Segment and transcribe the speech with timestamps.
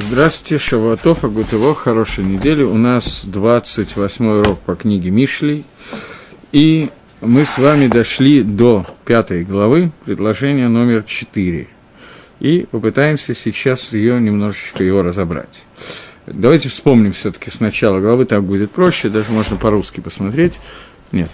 [0.00, 2.62] Здравствуйте, Шавуатов, Агутово, хорошей недели.
[2.62, 5.64] У нас 28 урок по книге Мишлей.
[6.52, 6.90] И
[7.20, 11.66] мы с вами дошли до пятой главы, предложения номер 4.
[12.38, 15.64] И попытаемся сейчас ее немножечко его разобрать.
[16.26, 20.60] Давайте вспомним все-таки с начала главы, так будет проще, даже можно по-русски посмотреть.
[21.10, 21.30] Нет.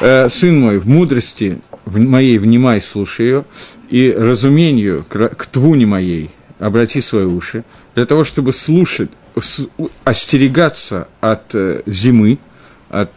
[0.00, 3.44] Э, «Сын мой, в мудрости моей внимай, слушай ее,
[3.88, 6.30] и разумению к твуне моей
[6.62, 9.10] обрати свои уши, для того, чтобы слушать,
[10.04, 12.38] остерегаться от э, зимы,
[12.88, 13.10] от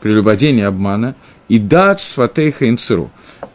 [0.00, 1.14] прелюбодения, обмана,
[1.48, 3.10] и дат сватейха инцеру.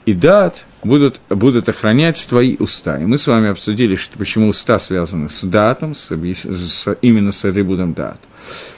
[0.06, 2.98] И дат будут, будут охранять твои уста.
[2.98, 7.46] И мы с вами обсудили, что, почему уста связаны с датом, с, с, именно с
[7.46, 8.20] атрибутом дат.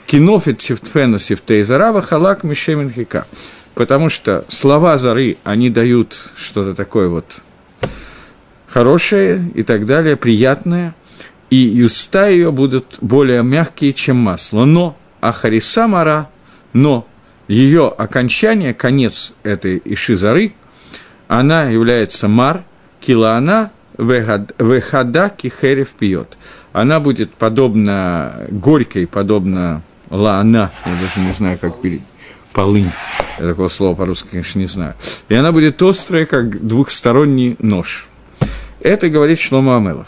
[0.06, 3.26] Кинофит сифтфену сифтей зарава халак мишемин хика.
[3.74, 7.40] Потому что слова зары, они дают что-то такое вот
[8.66, 10.94] хорошее и так далее, приятное,
[11.50, 14.64] и уста ее будут более мягкие, чем масло.
[14.64, 16.28] Но Ахариса Мара,
[16.72, 17.06] но
[17.48, 20.54] ее окончание, конец этой Ишизары,
[21.28, 22.64] она является Мар,
[23.00, 26.36] Килана, Вехада Кихерев пьет.
[26.72, 32.04] Она будет подобна горькой, подобна лана, я даже не знаю, как перейти
[32.52, 32.90] полынь.
[33.38, 34.94] Я такого слова по-русски, конечно, не знаю.
[35.28, 38.08] И она будет острая, как двухсторонний нож.
[38.86, 40.06] Это говорит Шлома Амелах.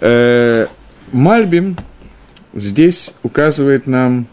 [0.00, 0.66] Э,
[1.12, 1.76] Мальбим
[2.52, 4.26] здесь указывает нам...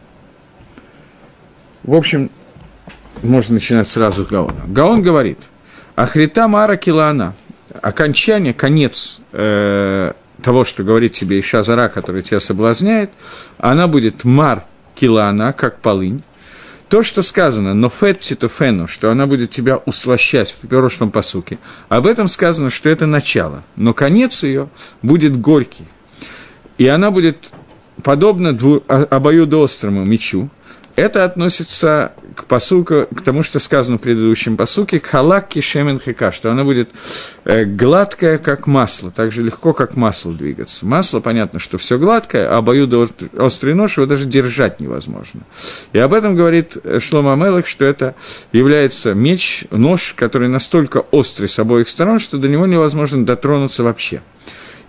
[1.83, 2.31] В общем,
[3.21, 4.63] можно начинать сразу с Гаона.
[4.65, 5.37] Гаон говорит,
[5.95, 7.35] Ахрита Мара Килана,
[7.83, 13.11] окончание, конец э, того, что говорит тебе Иша Зара, который тебя соблазняет,
[13.59, 16.23] она будет Мар Килана, как полынь,
[16.91, 22.05] то, что сказано, но фет фену, что она будет тебя услощать в прошлом посуке, об
[22.05, 24.67] этом сказано, что это начало, но конец ее
[25.01, 25.85] будет горький.
[26.77, 27.53] И она будет
[28.03, 30.49] подобна дву, обоюдоострому мечу,
[30.95, 36.31] это относится к посуку, к тому, что сказано в предыдущем посуке, к халакке шемен хика,
[36.31, 36.89] что она будет
[37.45, 40.85] э, гладкая, как масло, так же легко, как масло двигаться.
[40.85, 45.41] Масло, понятно, что все гладкое, а обоюдоострый нож его даже держать невозможно.
[45.93, 48.15] И об этом говорит Шлома Мелах, что это
[48.51, 54.21] является меч, нож, который настолько острый с обоих сторон, что до него невозможно дотронуться вообще.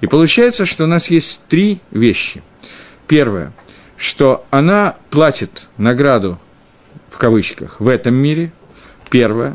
[0.01, 2.43] И получается, что у нас есть три вещи.
[3.07, 3.53] Первое–
[4.03, 6.41] что она платит награду,
[7.09, 8.53] в кавычках, в этом мире,
[9.11, 9.55] первое.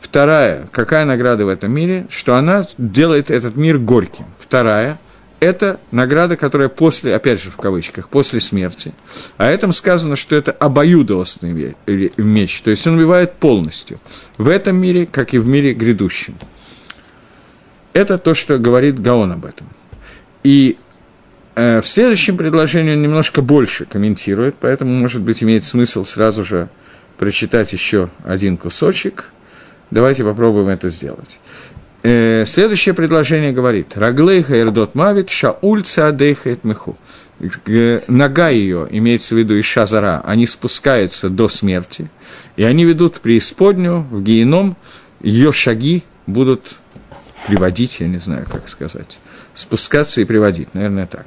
[0.00, 4.24] Вторая, какая награда в этом мире, что она делает этот мир горьким.
[4.40, 4.98] Вторая,
[5.38, 8.92] это награда, которая после, опять же в кавычках, после смерти.
[9.36, 11.76] А этом сказано, что это обоюдоосный
[12.16, 14.00] меч, то есть он убивает полностью.
[14.36, 16.34] В этом мире, как и в мире грядущем.
[17.92, 19.68] Это то, что говорит Гаон об этом.
[20.42, 20.76] И
[21.56, 26.68] в следующем предложении он немножко больше комментирует, поэтому, может быть, имеет смысл сразу же
[27.16, 29.30] прочитать еще один кусочек.
[29.90, 31.40] Давайте попробуем это сделать.
[32.02, 36.96] Э, следующее предложение говорит «Раглейха ирдот мавит шауль цаадейхает меху».
[38.08, 42.10] Нога ее, имеется в виду Иша Зара, они спускаются до смерти,
[42.56, 44.76] и они ведут преисподнюю, в геном,
[45.20, 46.76] ее шаги будут
[47.46, 49.18] приводить, я не знаю, как сказать,
[49.56, 51.26] спускаться и приводить, наверное, так.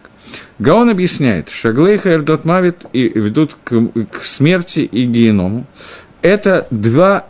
[0.59, 3.75] Гаон объясняет, Шаглейха Эрдот Мавит и ведут к,
[4.12, 5.66] к смерти и геному.
[6.22, 7.25] Это два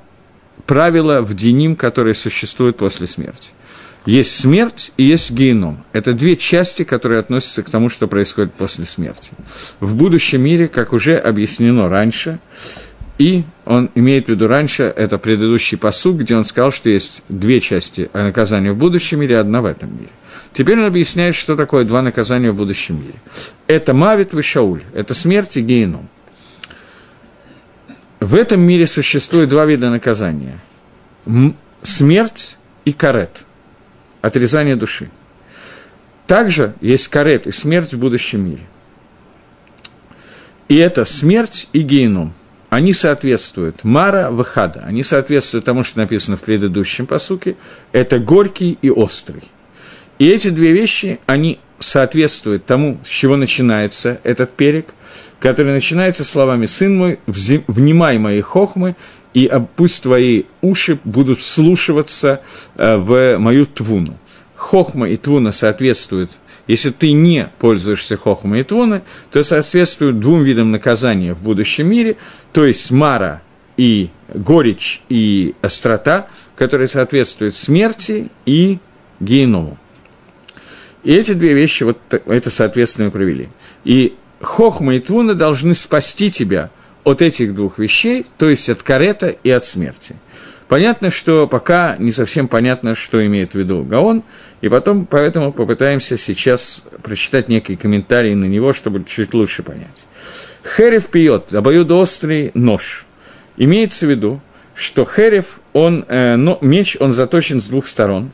[0.65, 3.49] правила в Деним, которые существуют после смерти.
[4.05, 5.83] Есть смерть и есть геном.
[5.93, 9.31] Это две части, которые относятся к тому, что происходит после смерти.
[9.79, 12.39] В будущем мире, как уже объяснено раньше,
[13.17, 17.59] и он имеет в виду раньше, это предыдущий посуг, где он сказал, что есть две
[17.59, 20.09] части наказания в будущем мире, одна в этом мире.
[20.53, 23.15] Теперь он объясняет, что такое два наказания в будущем мире.
[23.67, 26.09] Это Мавит и Шауль, это смерть и геном.
[28.19, 30.59] В этом мире существует два вида наказания.
[31.81, 33.45] Смерть и карет,
[34.21, 35.09] отрезание души.
[36.27, 38.61] Также есть карет и смерть в будущем мире.
[40.67, 42.33] И это смерть и геном.
[42.69, 47.55] Они соответствуют Мара Вахада, они соответствуют тому, что написано в предыдущем посуке,
[47.91, 49.41] это горький и острый.
[50.19, 54.93] И эти две вещи, они соответствуют тому, с чего начинается этот перек,
[55.39, 58.95] который начинается словами «Сын мой, внимай мои хохмы,
[59.33, 62.41] и пусть твои уши будут вслушиваться
[62.75, 64.17] э, в мою твуну».
[64.55, 66.31] Хохма и твуна соответствуют
[66.69, 69.01] если ты не пользуешься хохмой и твуны,
[69.31, 72.15] то соответствуют двум видам наказания в будущем мире,
[72.53, 73.41] то есть мара
[73.75, 78.77] и горечь и острота, которые соответствуют смерти и
[79.19, 79.79] геному.
[81.03, 83.49] И эти две вещи, вот это, соответственно, мы провели.
[83.83, 86.69] И Хохма и Твуна должны спасти тебя
[87.03, 90.15] от этих двух вещей, то есть от карета и от смерти.
[90.67, 94.23] Понятно, что пока не совсем понятно, что имеет в виду Гаон,
[94.61, 100.05] и потом поэтому попытаемся сейчас прочитать некие комментарии на него, чтобы чуть лучше понять.
[100.63, 103.05] Херев пьет, обоюдоострый нож.
[103.57, 104.41] Имеется в виду,
[104.75, 108.31] что Херев, он, э, но, меч, он заточен с двух сторон.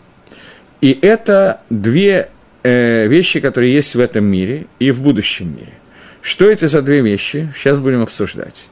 [0.81, 2.29] И это две
[2.65, 5.73] э, вещи, которые есть в этом мире и в будущем мире.
[6.21, 8.69] Что это за две вещи, сейчас будем обсуждать.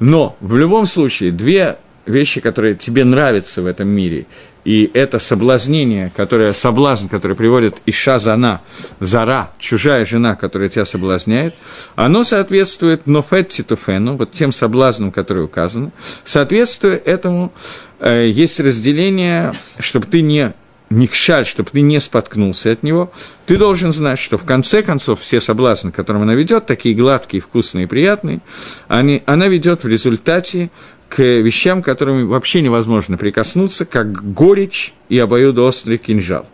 [0.00, 1.76] Но в любом случае две
[2.06, 4.26] вещи, которые тебе нравятся в этом мире,
[4.64, 8.62] и это соблазнение, которое, соблазн, который приводит Иша Зана,
[8.98, 11.54] Зара, чужая жена, которая тебя соблазняет,
[11.94, 15.92] оно соответствует нофет титуфену, вот тем соблазнам, которые указаны.
[16.24, 17.52] Соответствуя этому,
[18.00, 20.52] э, есть разделение, чтобы ты не
[20.88, 23.12] Никшаль, чтобы ты не споткнулся от него,
[23.44, 27.40] ты должен знать, что в конце концов все соблазны, к которым она ведет, такие гладкие,
[27.40, 28.40] вкусные приятные,
[28.86, 30.70] они, она ведет в результате
[31.08, 36.46] к вещам, к которым вообще невозможно прикоснуться, как горечь и обоюдоострый кинжал,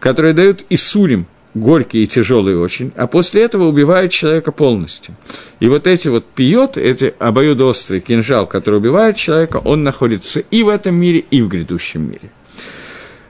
[0.00, 5.14] которые дают и сурим, горькие и тяжелые очень, а после этого убивают человека полностью.
[5.60, 10.68] И вот эти вот пьет, эти обоюдоострый кинжал, который убивает человека, он находится и в
[10.68, 12.30] этом мире, и в грядущем мире.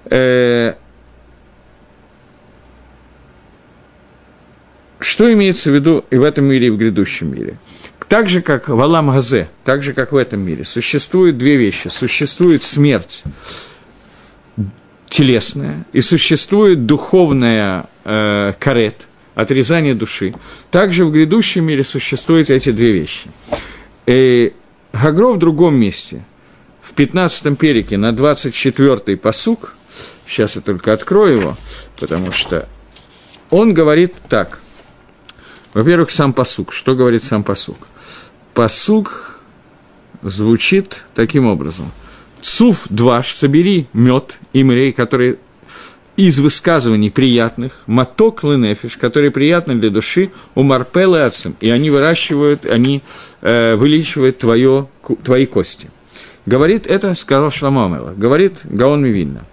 [0.07, 0.75] Э,
[5.01, 7.59] что имеется в виду и в этом мире, и в грядущем мире?
[8.09, 11.89] Так же, как в Алам Газе, так же, как в этом мире, существуют две вещи.
[11.89, 13.25] Существует смерть
[15.09, 20.35] телесная, и существует духовная э, карет, отрезание души.
[20.71, 23.31] Также в грядущем мире существуют эти две вещи.
[24.07, 24.55] И
[24.93, 26.25] Гагро в другом месте,
[26.81, 29.75] в 15 перике, на 24-й посук,
[30.27, 31.57] сейчас я только открою его,
[31.99, 32.69] потому что
[33.51, 34.61] он говорит так.
[35.75, 36.73] Во-первых, сам посук.
[36.73, 37.79] Что говорит сам посук?
[38.55, 39.39] посук
[40.23, 41.91] звучит таким образом.
[42.41, 45.39] Цуф дваш, собери мед имрей, который
[46.17, 52.67] из высказываний приятных, моток лынефиш, которые приятны для души, у марпелы ацем, и они выращивают,
[52.67, 53.03] они
[53.41, 54.89] э, вылечивают твое,
[55.25, 55.91] твои кости.
[56.45, 59.47] Говорит это, сказал Шламамела, говорит Гаон Мивильна.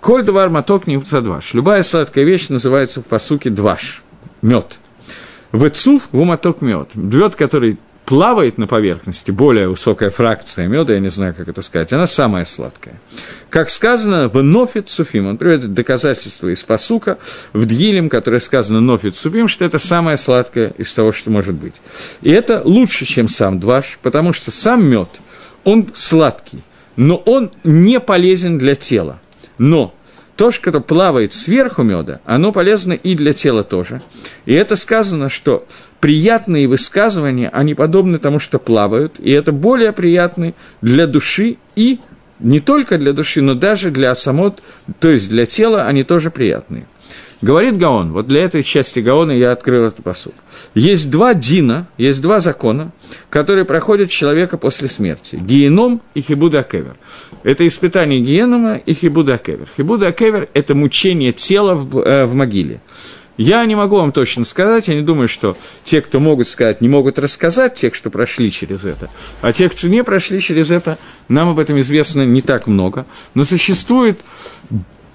[0.00, 1.54] Коль двар моток не дваш.
[1.54, 4.02] Любая сладкая вещь называется в посуке дваш,
[4.40, 4.78] мед.
[5.52, 6.94] В цуф в моток мед.
[6.94, 11.92] Мед, который плавает на поверхности, более высокая фракция меда, я не знаю, как это сказать,
[11.92, 13.00] она самая сладкая.
[13.50, 17.18] Как сказано в Нофит Суфим, он приводит доказательство из посука
[17.52, 21.80] в Дгилем, которое сказано Нофит Суфим, что это самое сладкое из того, что может быть.
[22.22, 25.20] И это лучше, чем сам дваш, потому что сам мед,
[25.62, 26.62] он сладкий,
[26.96, 29.20] но он не полезен для тела.
[29.60, 29.94] Но
[30.36, 34.00] то, что плавает сверху меда, оно полезно и для тела тоже.
[34.46, 35.66] И это сказано, что
[36.00, 42.00] приятные высказывания, они подобны тому, что плавают, и это более приятные для души и
[42.38, 44.62] не только для души, но даже для самот,
[44.98, 46.86] то есть для тела, они тоже приятные.
[47.42, 50.34] Говорит Гаон, вот для этой части Гаона я открыл этот посуд.
[50.74, 52.92] Есть два дина, есть два закона,
[53.30, 55.36] которые проходят человека после смерти.
[55.36, 56.96] Гиеном и Хибуда Кевер.
[57.42, 59.68] Это испытание гиенома и Хибуда Кевер.
[59.74, 62.80] Хибуда Кевер– это мучение тела в, э, в могиле.
[63.38, 66.90] Я не могу вам точно сказать, я не думаю, что те, кто могут сказать, не
[66.90, 69.08] могут рассказать, тех, что прошли через это.
[69.40, 70.98] А те, кто не прошли через это,
[71.28, 73.06] нам об этом известно не так много.
[73.32, 74.20] Но существует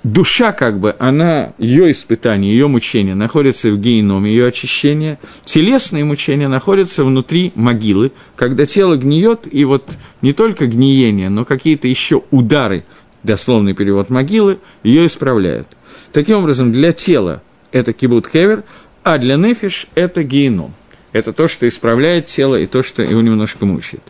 [0.06, 5.18] душа, как бы, она, ее испытание, ее мучение находится в геноме, ее очищение.
[5.46, 11.88] Телесные мучения находятся внутри могилы, когда тело гниет, и вот не только гниение, но какие-то
[11.88, 12.86] еще удары,
[13.24, 15.68] дословный перевод могилы, ее исправляют.
[16.12, 18.64] Таким образом, для тела это кибут хевер,
[19.04, 20.74] а для нефиш это геном.
[21.14, 24.04] Это то, что исправляет тело, и то, что его немножко мучает.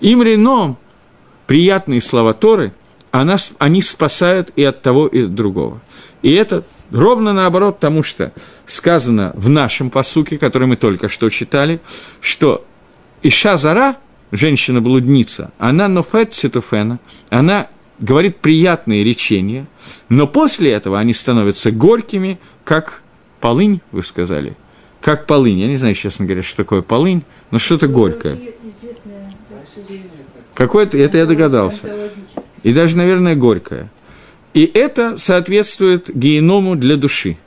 [0.00, 0.78] Имрином,
[1.46, 2.72] приятные слова Торы–
[3.12, 5.80] она, они спасают и от того, и от другого.
[6.22, 8.32] И это ровно наоборот тому, что
[8.66, 11.80] сказано в нашем посуке, который мы только что читали,
[12.20, 12.64] что
[13.22, 13.96] Иша Зара,
[14.32, 19.66] женщина-блудница, она нофет ситуфена, она говорит приятные речения,
[20.08, 23.02] но после этого они становятся горькими, как
[23.40, 24.56] полынь, вы сказали,
[25.02, 25.58] как полынь.
[25.58, 28.38] Я не знаю, честно говоря, что такое полынь, но что-то горькое.
[30.54, 32.10] Какое-то, это я догадался
[32.62, 33.90] и даже, наверное, горькое.
[34.54, 37.38] И это соответствует геному для души.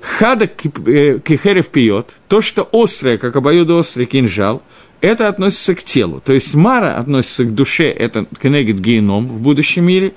[0.00, 4.62] Хада э, кихерев пьет, то, что острое, как обоюдоострый кинжал,
[5.02, 6.22] это относится к телу.
[6.24, 10.14] То есть мара относится к душе, это кенегит геном в будущем мире,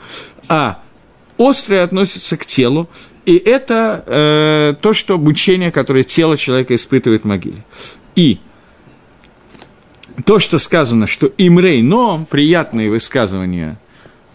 [0.48, 0.82] а
[1.38, 2.90] острое относится к телу,
[3.25, 7.66] и это э, то, что мучение, которое тело человека испытывает в могиле.
[8.16, 8.40] И
[10.25, 13.78] то, что сказано, что имрей, но приятные высказывания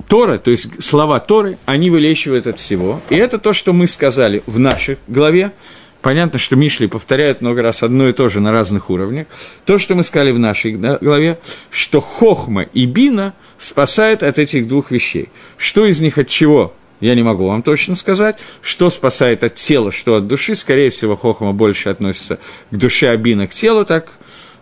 [0.09, 3.01] Тора, то есть слова Торы, они вылечивают от всего.
[3.11, 5.53] И это то, что мы сказали в нашей главе.
[6.01, 9.27] Понятно, что Мишли повторяет много раз одно и то же на разных уровнях.
[9.67, 11.39] То, что мы сказали в нашей главе,
[11.71, 15.29] что Хохма и Бина спасают от этих двух вещей.
[15.57, 19.93] Что из них от чего я не могу вам точно сказать, что спасает от тела,
[19.93, 20.55] что от души.
[20.55, 22.39] Скорее всего, хохма больше относится
[22.71, 24.09] к душе, а бина к телу, так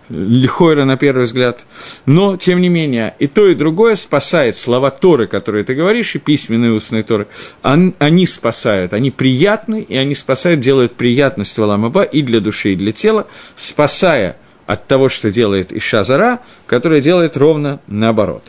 [0.08, 1.66] лихойра на первый взгляд.
[2.06, 6.18] Но, тем не менее, и то, и другое спасает слова Торы, которые ты говоришь, и
[6.18, 7.26] письменные устные Торы.
[7.62, 12.92] Они спасают, они приятны, и они спасают, делают приятность Валамаба и для души, и для
[12.92, 14.36] тела, спасая
[14.66, 18.44] от того, что делает Иша Зара, которая делает ровно наоборот.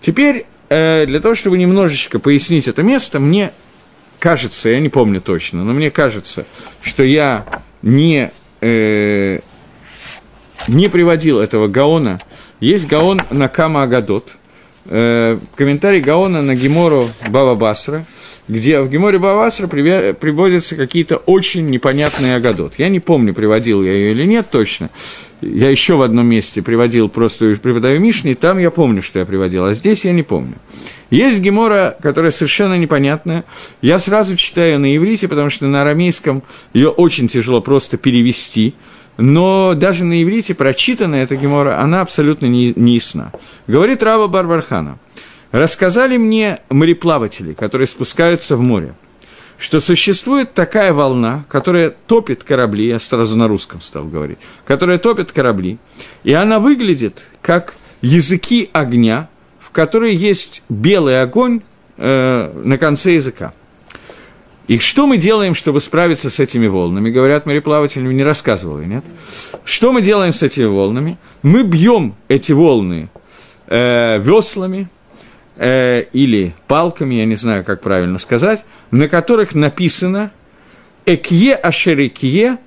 [0.00, 3.52] Теперь Э, для того, чтобы немножечко пояснить это место, мне
[4.20, 6.46] кажется, я не помню точно, но мне кажется,
[6.80, 7.44] что я
[7.82, 9.40] не, э,
[10.68, 12.20] не приводил этого Гаона.
[12.60, 14.36] Есть Гаон на Кама Агадот,
[14.86, 18.04] э, комментарий Гаона на Гемору Баба Басра,
[18.48, 22.78] где в Геморе Баба Басра приводятся какие-то очень непонятные Агадот.
[22.78, 24.90] Я не помню, приводил я ее или нет точно,
[25.40, 29.64] я еще в одном месте приводил просто преподаю Мишни, там я помню, что я приводил,
[29.64, 30.56] а здесь я не помню.
[31.10, 33.44] Есть гемора, которая совершенно непонятная.
[33.80, 38.74] Я сразу читаю на иврите, потому что на арамейском ее очень тяжело просто перевести.
[39.20, 43.32] Но даже на иврите прочитанная эта гемора, она абсолютно не, не ясна.
[43.66, 44.98] Говорит Рава Барбархана.
[45.52, 48.94] Рассказали мне мореплаватели, которые спускаются в море–
[49.60, 55.32] что существует такая волна, которая топит корабли, я сразу на русском стал говорить, которая топит
[55.32, 55.76] корабли,
[56.24, 61.60] и она выглядит как языки огня, в которой есть белый огонь
[61.98, 63.52] э, на конце языка.
[64.70, 67.10] И что мы делаем, чтобы справиться с этими волнами?
[67.10, 69.04] Говорят мореплаватели, не рассказывал я, нет?
[69.64, 71.18] Что мы делаем с этими волнами?
[71.42, 73.08] Мы бьем эти волны
[73.66, 74.88] э, веслами,
[75.56, 80.30] э, или палками, я не знаю, как правильно сказать, на которых написано
[81.04, 82.58] «Экье ашерикье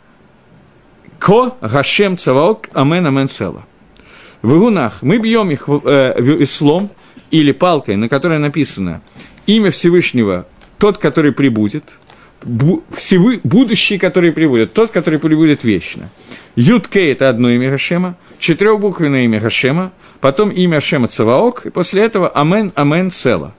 [1.19, 3.65] ко гашем цаваок амен амен села».
[4.41, 6.89] В игунах мы бьем их э, веслом
[7.31, 9.01] или палкой, на которой написано
[9.45, 10.47] имя Всевышнего,
[10.83, 11.93] тот, который прибудет,
[12.91, 16.09] всевы, будущий, который прибудет, тот, который прибудет вечно.
[16.57, 22.27] Ютке– это одно имя Гашема, четырехбуквенное имя Гашема, потом имя Шема Цаваок, и после этого
[22.27, 23.55] Амен, Амен, Села.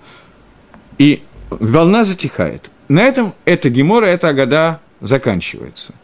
[0.99, 2.71] И волна затихает.
[2.89, 5.95] На этом эта гемора, эта агада заканчивается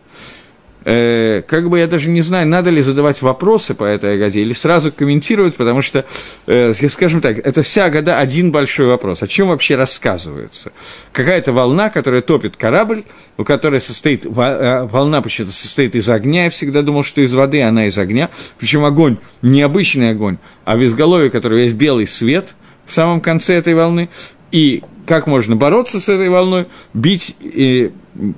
[0.84, 4.52] э, как бы я даже не знаю, надо ли задавать вопросы по этой Агаде или
[4.52, 6.04] сразу комментировать, потому что,
[6.46, 9.22] э, скажем так, это вся Агада один большой вопрос.
[9.22, 10.72] О чем вообще рассказывается?
[11.12, 13.04] Какая-то волна, которая топит корабль,
[13.36, 14.28] у которой состоит, э,
[14.90, 18.84] волна почему-то состоит из огня, я всегда думал, что из воды она из огня, причем
[18.84, 22.54] огонь, не обычный огонь, а в изголовье, которого есть белый свет
[22.86, 24.08] в самом конце этой волны,
[24.50, 27.34] и как можно бороться с этой волной, бить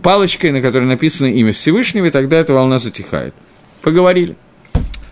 [0.00, 3.34] палочкой, на которой написано имя Всевышнего, и тогда эта волна затихает.
[3.82, 4.36] Поговорили.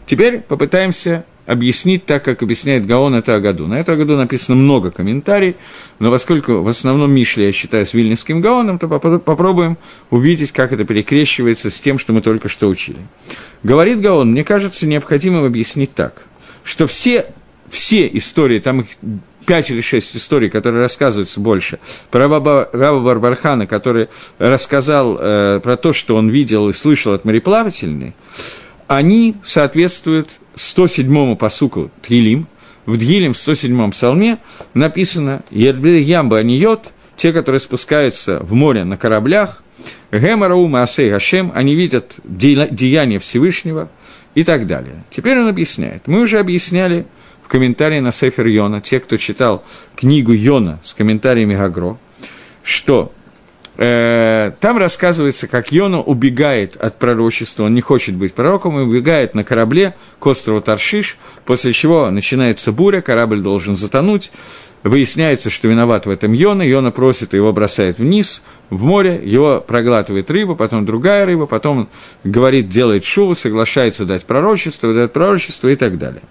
[0.06, 3.66] Теперь попытаемся объяснить так, как объясняет Гаон это Агаду.
[3.66, 5.56] На это Агаду написано много комментариев,
[5.98, 9.76] но поскольку в основном Мишли я считаю с Вильнинским Гаоном, то попробуем
[10.08, 13.00] увидеть, как это перекрещивается с тем, что мы только что учили.
[13.62, 16.22] Говорит Гаон, мне кажется необходимым объяснить так,
[16.64, 17.26] что все,
[17.68, 18.86] все истории, там их
[19.50, 21.80] пять или шесть историй, которые рассказываются больше,
[22.12, 24.06] про Раба, Раба Барбархана, который
[24.38, 28.14] рассказал э, про то, что он видел и слышал от мореплавательной,
[28.86, 32.46] они соответствуют 107-му посуку Тхилим.
[32.86, 34.38] В Дгилем, в 107-м псалме,
[34.72, 39.64] написано «Ямба аниот», те, которые спускаются в море на кораблях,
[40.12, 43.90] Гемараума Асей Гашем, они видят деяния Всевышнего
[44.36, 45.02] и так далее.
[45.10, 46.06] Теперь он объясняет.
[46.06, 47.04] Мы уже объясняли
[47.50, 49.64] комментарии на Сефер Йона, те, кто читал
[49.96, 51.98] книгу Йона с комментариями Гагро,
[52.62, 53.12] что
[53.76, 59.34] э, там рассказывается, как Йона убегает от пророчества, он не хочет быть пророком, и убегает
[59.34, 64.30] на корабле к острову Таршиш, после чего начинается буря, корабль должен затонуть,
[64.82, 70.30] Выясняется, что виноват в этом Йона, Йона просит, его бросает вниз, в море, его проглатывает
[70.30, 71.90] рыба, потом другая рыба, потом
[72.24, 76.22] говорит, делает шуву, соглашается дать пророчество, дает пророчество и так далее.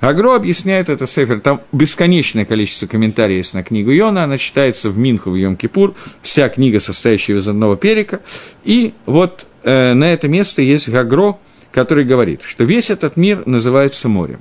[0.00, 4.98] Агро объясняет это Сефер, там бесконечное количество комментариев есть на книгу Йона, она читается в
[4.98, 8.20] Минху, в Йом-Кипур, вся книга, состоящая из одного перека,
[8.64, 11.38] и вот э, на это место есть Гагро,
[11.72, 14.40] который говорит, что весь этот мир называется морем.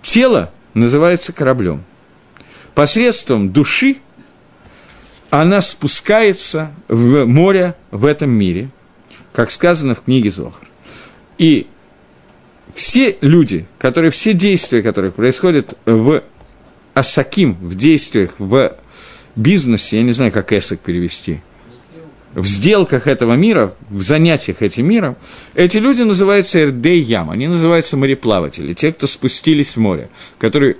[0.00, 1.84] Тело называется кораблем–
[2.74, 3.96] посредством души
[5.30, 8.68] она спускается в море в этом мире,
[9.32, 10.68] как сказано в книге Зохар.
[11.38, 11.66] И
[12.74, 16.22] все люди, которые, все действия, которые происходят в
[16.94, 18.76] Асаким, в действиях, в
[19.34, 21.40] бизнесе, я не знаю, как эсок перевести,
[22.34, 25.16] в сделках этого мира, в занятиях этим миром,
[25.54, 30.76] эти люди называются Эрдей Ям, они называются мореплаватели, те, кто спустились в море, которые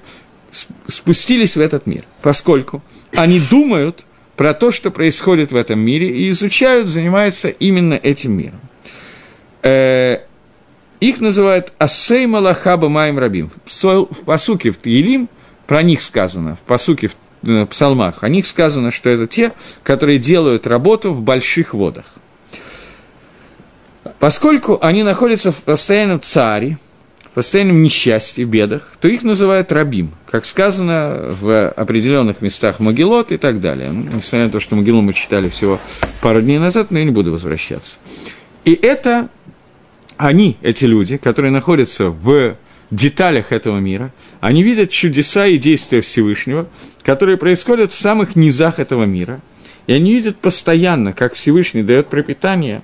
[0.88, 2.82] спустились в этот мир, поскольку
[3.14, 4.04] они думают
[4.36, 8.60] про то, что происходит в этом мире, и изучают, занимаются именно этим миром.
[9.62, 10.18] Э,
[11.00, 13.50] их называют Ассей Малахаба Маем Рабим.
[13.66, 15.28] В посуке в Тилим
[15.66, 17.14] про них сказано, в посуке в
[17.46, 22.06] Э, псалмах, о них сказано, что это те, которые делают работу в больших водах.
[24.18, 26.93] Поскольку они находятся в постоянном царе, в
[27.34, 33.60] постоянном несчастье, бедах, то их называют рабим, как сказано в определенных местах Могилот и так
[33.60, 33.90] далее.
[33.90, 35.80] Ну, несмотря на то, что Могилу мы читали всего
[36.20, 37.98] пару дней назад, но я не буду возвращаться.
[38.64, 39.28] И это
[40.16, 42.56] они, эти люди, которые находятся в
[42.90, 46.68] деталях этого мира, они видят чудеса и действия Всевышнего,
[47.02, 49.40] которые происходят в самых низах этого мира,
[49.86, 52.82] и они видят постоянно, как Всевышний дает пропитание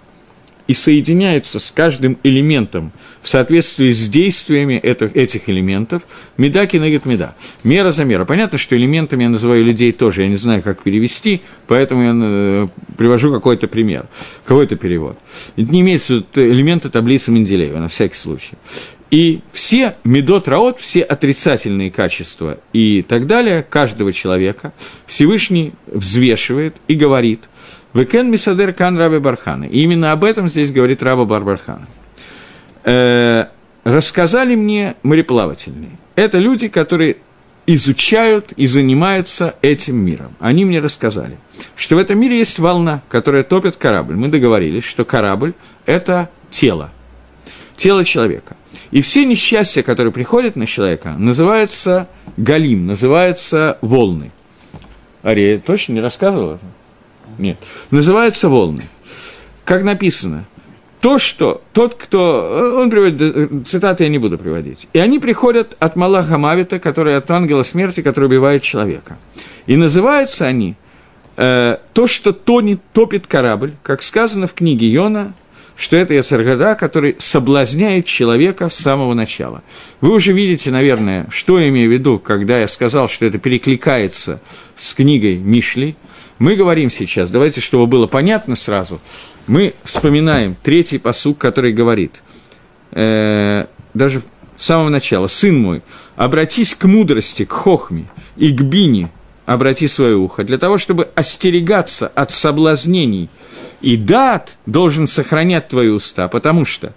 [0.71, 6.05] и соединяется с каждым элементом в соответствии с действиями этих, этих элементов,
[6.37, 7.35] меда кинегет меда,
[7.65, 8.25] мера за мера.
[8.25, 12.69] Понятно, что элементами я называю людей тоже, я не знаю, как перевести, поэтому я э,
[12.97, 14.07] привожу какой-то пример,
[14.45, 15.19] какой-то перевод.
[15.57, 18.53] Не имеется элементы таблицы Менделеева, на всякий случай.
[19.11, 24.73] И все медот раот, все отрицательные качества и так далее каждого человека
[25.09, 27.49] Всевышний взвешивает и говорит
[27.95, 29.65] «Векен мисадер кан раби бархана».
[29.65, 31.87] И именно об этом здесь говорит раба Барбархана.
[32.85, 33.47] Э,
[33.85, 35.99] рассказали мне мореплавательные.
[36.15, 37.17] Это люди, которые
[37.67, 40.35] изучают и занимаются этим миром.
[40.41, 41.39] Они мне рассказали,
[41.77, 44.17] что в этом мире есть волна, которая топит корабль.
[44.17, 45.53] Мы договорились, что корабль–
[45.87, 46.91] это тело,
[47.77, 48.57] тело человека.
[48.91, 54.33] И все несчастья, которые приходят на человека, называются галим, называются волны.
[55.23, 56.59] Ария точно не рассказывала?
[57.41, 57.59] Нет.
[57.91, 58.89] Называются волны.
[59.65, 60.47] Как написано,
[61.01, 62.77] то, что тот, кто...
[62.79, 63.67] Он приводит...
[63.67, 64.89] Цитаты я не буду приводить.
[64.93, 69.17] И они приходят от Малаха Мавита, который от ангела смерти, который убивает человека.
[69.67, 70.77] И называются они
[71.37, 75.33] э, то, что тонет, топит корабль, как сказано в книге Йона,
[75.81, 79.63] что это Яцергада, который соблазняет человека с самого начала.
[80.03, 84.43] Вы уже видите, наверное, что я имею в виду, когда я сказал, что это перекликается
[84.77, 85.97] с книгой Мишли.
[86.41, 89.01] Мы говорим сейчас, давайте, чтобы было понятно сразу,
[89.47, 92.23] мы вспоминаем третий посук, который говорит,
[92.91, 94.23] э, даже
[94.57, 95.83] с самого начала, «Сын мой,
[96.17, 99.13] обратись к мудрости, к хохме и к бине,
[99.47, 103.31] обрати свое ухо, для того, чтобы остерегаться от соблазнений–
[103.81, 106.93] и дат должен сохранять твои уста, потому что,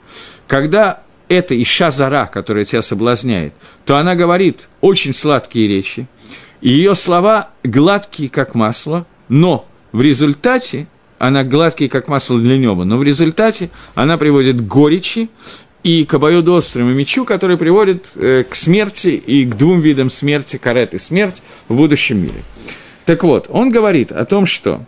[0.47, 3.53] когда это Иша Зара, которая тебя соблазняет,
[3.85, 6.07] то она говорит очень сладкие речи,
[6.61, 10.87] и ее слова гладкие, как масло, но в результате
[11.19, 15.29] она гладкие, как масло для неба, но в результате она приводит к горечи
[15.83, 20.93] и к обоюдоострому мечу, который приводит э, к смерти и к двум видам смерти, карет
[20.93, 22.43] и смерть в будущем мире.
[23.05, 24.85] Так вот, он говорит о том, что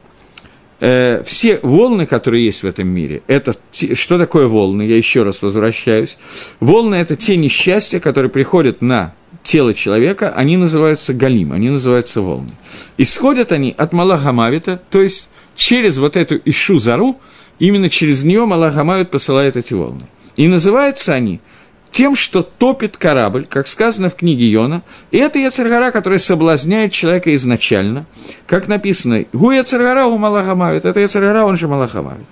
[0.80, 4.84] э, все волны, которые есть в этом мире, это что такое волны?
[4.84, 6.17] Я еще раз возвращаюсь.
[6.60, 9.13] Волны– это те несчастья, которые приходят на
[9.45, 12.51] тело человека, они называются галим, они называются волны.
[12.97, 17.17] Исходят они от Малахамавита, то есть через вот эту Ишу-Зару,
[17.60, 20.08] именно через нее Малахамавит посылает эти волны.
[20.36, 21.39] И называются они–
[21.95, 24.81] тем, что топит корабль, как сказано в книге Йона,
[25.12, 28.05] и это Яцергара, который соблазняет человека изначально,
[28.47, 32.27] как написано, «Гу Яцергара у Малахамавит», это Яцергара, он же Малахамавит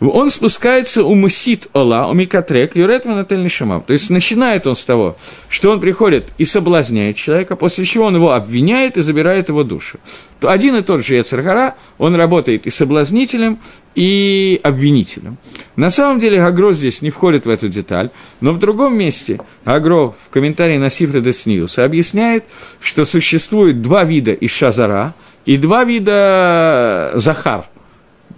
[0.00, 5.16] он спускается у Мусит Ола, у Микатрек, Юретман Атель То есть начинает он с того,
[5.48, 9.98] что он приходит и соблазняет человека, после чего он его обвиняет и забирает его душу.
[10.38, 13.58] То один и тот же Ецаргара, он работает и соблазнителем,
[13.94, 15.38] и обвинителем.
[15.76, 18.10] На самом деле Гагро здесь не входит в эту деталь,
[18.42, 22.44] но в другом месте Гагро в комментарии на Сифре Десниуса объясняет,
[22.80, 25.14] что существует два вида Ишазара
[25.46, 27.66] и два вида Захар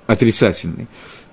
[0.06, 0.86] отрицательный.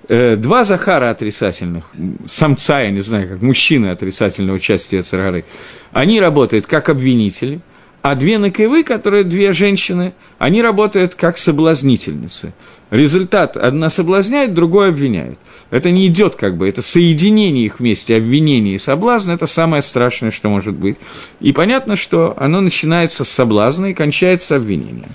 [0.08, 1.90] Э, два Захара отрицательных,
[2.26, 5.44] самца, я не знаю, как мужчины отрицательного участия Царары,
[5.92, 7.60] они работают как обвинители,
[8.02, 12.52] а две накивы, которые две женщины, они работают как соблазнительницы.
[12.90, 15.40] Результат– одна соблазняет, другой обвиняет.
[15.70, 20.30] Это не идет как бы, это соединение их вместе, обвинение и соблазн– это самое страшное,
[20.30, 20.98] что может быть.
[21.40, 25.10] И понятно, что оно начинается с соблазна и кончается обвинением.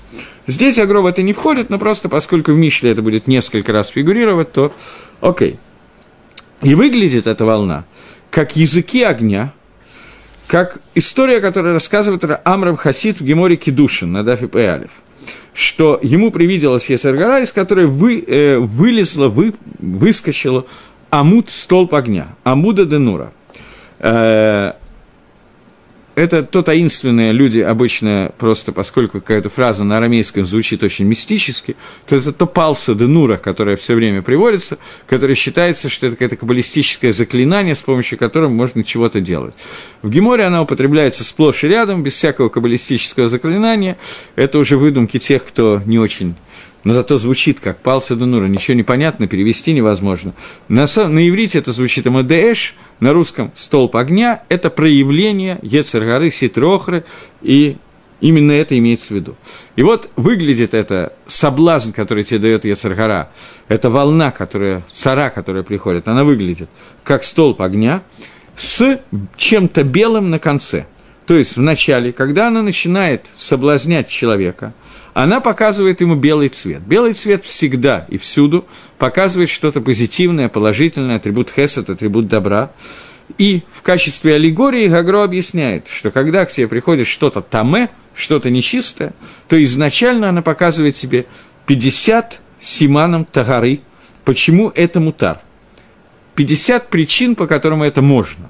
[0.48, 3.90] Здесь агро в это не входит, но просто поскольку в Мишле это будет несколько раз
[3.90, 4.74] фигурировать, то
[5.22, 5.60] окей.
[6.62, 7.86] И выглядит эта волна
[8.32, 9.54] как языки огня,
[10.48, 14.92] как история, которая рассказывает Амрам Хасид в Геморе Кедушин на Дафе Пеалев,
[15.54, 20.66] что ему привиделась Есаргара, из которой вы, э, вылезла, вы, выскочила
[21.10, 23.32] Амуд столб огня, Амуда Денура.
[24.00, 24.74] Э,
[26.16, 32.16] это то таинственные люди обычно, просто поскольку какая-то фраза на арамейском звучит очень мистически, то
[32.16, 37.12] это то палса де нура, которое все время приводится, которое считается, что это какое-то каббалистическое
[37.12, 39.54] заклинание, с помощью которого можно чего-то делать.
[40.02, 43.98] В Геморе она употребляется сплошь и рядом, без всякого каббалистического заклинания.
[44.36, 46.36] Это уже выдумки тех, кто не очень
[46.84, 50.34] но зато звучит как «Палса Дунура», ничего не понятно, перевести невозможно.
[50.68, 57.04] На, на иврите это звучит «Амадеэш», на русском «Столб огня»– это проявление Ецергары, Ситрохры,
[57.42, 57.78] и
[58.20, 59.36] именно это имеется в виду.
[59.76, 63.32] И вот выглядит это соблазн, который тебе дает Ецергара,
[63.68, 66.70] это волна, которая, цара, которая приходит, она выглядит
[67.04, 68.04] как столб огня
[68.56, 69.00] с
[69.38, 70.86] чем-то белым на конце.
[71.28, 74.74] То есть в начале, когда она начинает соблазнять человека–
[75.14, 76.82] она показывает ему белый цвет.
[76.82, 78.66] Белый цвет всегда и всюду
[78.98, 82.72] показывает что-то позитивное, положительное, атрибут хесед, атрибут добра.
[83.38, 89.14] И в качестве аллегории Гагро объясняет, что когда к тебе приходит что-то таме, что-то нечистое,
[89.48, 91.26] то изначально она показывает тебе
[91.66, 93.82] 50 симаном тагары.
[94.26, 95.42] Почему это мутар?
[96.36, 98.50] 50 причин, по которым это можно.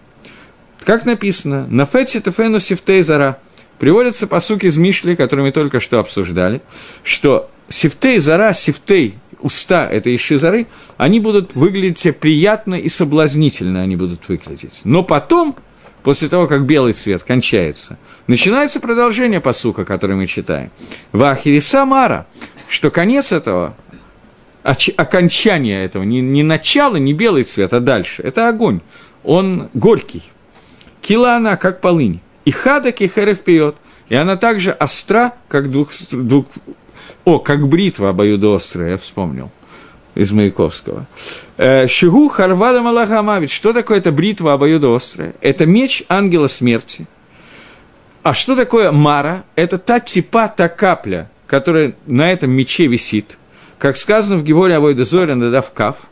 [0.84, 3.39] Как написано, на фете тефену сифтей зара–
[3.82, 6.62] Приводятся посуки из Мишли, которые мы только что обсуждали,
[7.02, 10.67] что сифтей, зара, сифтей, уста этой шизары,
[10.98, 14.82] они будут выглядеть приятно и соблазнительно они будут выглядеть.
[14.84, 15.56] Но потом,
[16.04, 20.70] после того, как белый цвет кончается, начинается продолжение посука, который мы читаем.
[21.12, 22.28] Вахириса Мара,
[22.70, 23.76] что конец этого,
[24.62, 28.82] окончание этого, не, не начало, не белый цвет, а дальше, это огонь.
[29.24, 30.22] Он горький.
[31.02, 33.76] Кила она, как полынь и хадак, и херев пьет.
[34.10, 36.46] И она также остра, как двух, двух...
[37.24, 39.52] О, как бритва обоюдоострая, я вспомнил
[40.16, 41.06] из Маяковского.
[41.58, 43.50] Э, Шигу Харвада Малахамавит.
[43.50, 45.36] Что такое эта бритва обоюдоострая?
[45.42, 47.08] Это меч ангела смерти.
[48.24, 49.44] А что такое Мара?
[49.56, 53.38] Это та типа, та капля, которая на этом мече висит.
[53.80, 56.11] Как сказано в Геворе Авойда Зоря, надав кав.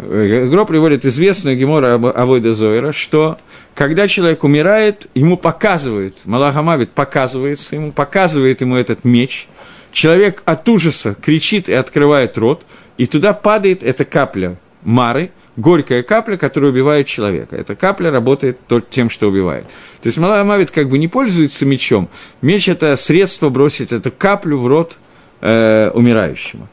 [0.00, 3.38] Гро приводит известную Гемора Авойда Зойра, что
[3.74, 9.48] когда человек умирает, ему показывает, Малахамавит показывается, ему показывает ему этот меч,
[9.92, 12.64] человек от ужаса кричит и открывает рот,
[12.96, 17.56] и туда падает эта капля Мары, горькая капля, которая убивает человека.
[17.56, 18.58] Эта капля работает
[18.88, 19.64] тем, что убивает.
[20.00, 22.08] То есть Малахамавит как бы не пользуется мечом,
[22.40, 24.96] меч– это средство бросить эту каплю в рот
[25.40, 26.68] э, умирающему.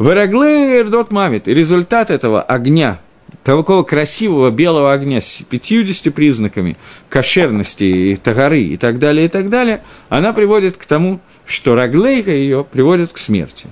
[0.00, 1.46] Верагле Эрдот Мамит.
[1.46, 3.00] И результат этого огня,
[3.44, 6.76] такого красивого белого огня с 50 признаками
[7.08, 12.30] кошерности, и тагары и так далее, и так далее, она приводит к тому, что Раглейка
[12.30, 13.68] ее приводит к смерти.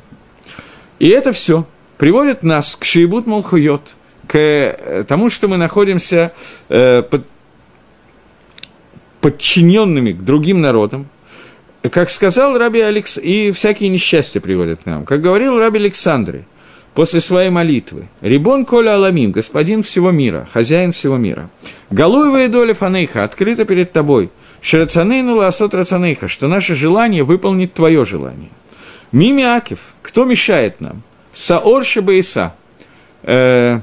[0.99, 3.95] И это все приводит нас к Шиебут Малхуйот,
[4.27, 6.33] к э, тому, что мы находимся
[6.69, 7.25] э, под,
[9.21, 11.09] подчиненными к другим народам,
[11.91, 15.05] как сказал Раби Алекс, и всякие несчастья приводят к нам.
[15.05, 16.45] Как говорил Раби Александры
[16.95, 21.51] после своей молитвы, «Рибон Коля Аламим, господин всего мира, хозяин всего мира,
[21.91, 28.51] Галуевая доля фанейха открыта перед тобой, Шерацанейну ласот рацанейха, что наше желание выполнит твое желание.
[29.13, 31.03] Мими Акив, кто мешает нам?
[31.33, 32.55] Саор Шабаиса.
[33.23, 33.81] Э,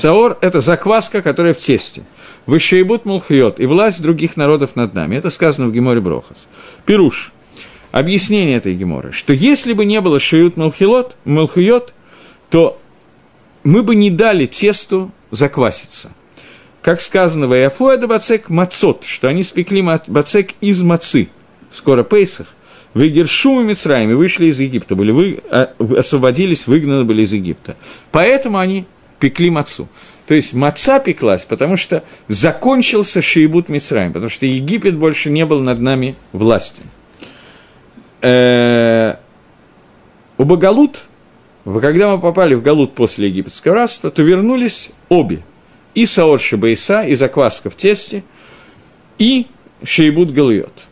[0.00, 2.04] Саор– это закваска, которая в тесте.
[2.46, 5.16] Вышеебут мулхьет, и власть других народов над нами.
[5.16, 6.48] Это сказано в Геморе Брохас.
[6.86, 7.32] Пируш.
[7.92, 11.92] Объяснение этой Геморы, что если бы не было шеют мулхилот, мулхуйот,
[12.48, 12.80] то
[13.62, 16.12] мы бы не дали тесту закваситься.
[16.82, 21.28] Как сказано в Яфуэда бацек мацот, что они спекли бацек из мацы.
[21.70, 22.46] Скоро Пейсах.
[22.94, 27.76] Вы Гершум и вышли из Египта, были вы, а, освободились, выгнаны были из Египта.
[28.12, 28.86] Поэтому они
[29.20, 29.88] пекли мацу.
[30.26, 35.60] То есть маца пеклась, потому что закончился Шиебут Мисраем, потому что Египет больше не был
[35.60, 36.84] над нами властен.
[38.22, 39.16] Э,
[40.38, 41.04] у Багалут,
[41.64, 45.42] когда мы попали в Галут после египетского рабства, то вернулись обе.
[45.94, 48.22] И Саор Шибаиса, и закваска в тесте,
[49.18, 49.46] и
[49.82, 50.84] Шейбут Галуйот.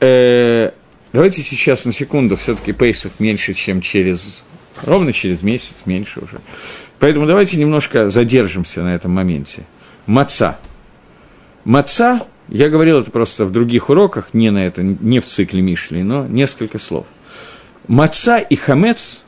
[0.00, 0.72] Э,
[1.12, 4.44] давайте сейчас на секунду, все-таки Пейсов меньше, чем через
[4.82, 6.40] ровно через месяц, меньше уже.
[6.98, 9.64] Поэтому давайте немножко задержимся на этом моменте.
[10.06, 10.58] Маца.
[11.64, 16.02] Маца Я говорил это просто в других уроках, не на это, не в цикле Мишли,
[16.02, 17.06] но несколько слов.
[17.88, 19.22] Маца и хамец,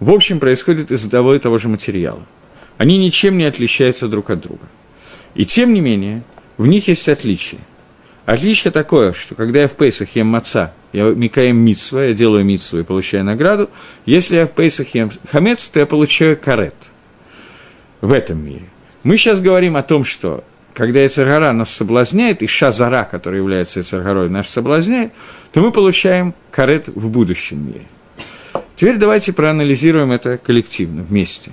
[0.00, 2.22] в общем, происходят из одного и того же материала.
[2.78, 4.66] Они ничем не отличаются друг от друга.
[5.34, 6.22] И тем не менее,
[6.56, 7.60] в них есть отличие.
[8.26, 12.80] Отличие такое, что когда я в Пейсах ем маца, я микаем митсва, я делаю митсву
[12.80, 13.70] и получаю награду.
[14.04, 16.74] Если я в Пейсах ем хамец, то я получаю карет.
[18.00, 18.64] В этом мире.
[19.04, 20.42] Мы сейчас говорим о том, что
[20.74, 25.12] когда Эцергара нас соблазняет, и Шазара, который является Эцергарой, нас соблазняет,
[25.52, 27.86] то мы получаем карет в будущем мире.
[28.74, 31.52] Теперь давайте проанализируем это коллективно, вместе.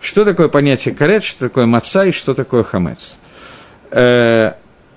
[0.00, 3.18] Что такое понятие карет, что такое маца и что такое хамец?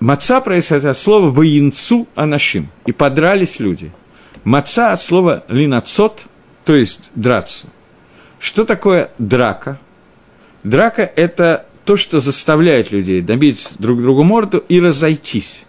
[0.02, 3.92] Маца происходит от слова «воинцу анашим», и подрались люди.
[4.42, 6.26] Маца от слова «линацот»,
[6.64, 7.68] то есть драться.
[8.40, 9.78] Что такое драка?
[10.64, 15.66] Драка– это то, что заставляет людей добить друг другу морду и разойтись.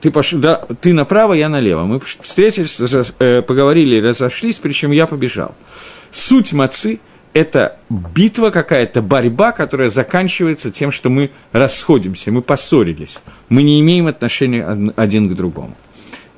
[0.00, 0.30] Ты, пош...
[0.30, 1.84] да, ты направо, я налево.
[1.84, 2.80] Мы встретились,
[3.18, 5.54] э, поговорили, разошлись, причем я побежал.
[6.10, 6.98] Суть мацы–
[7.34, 13.18] это битва какая-то, борьба, которая заканчивается тем, что мы расходимся, мы поссорились,
[13.48, 15.76] мы не имеем отношения один к другому.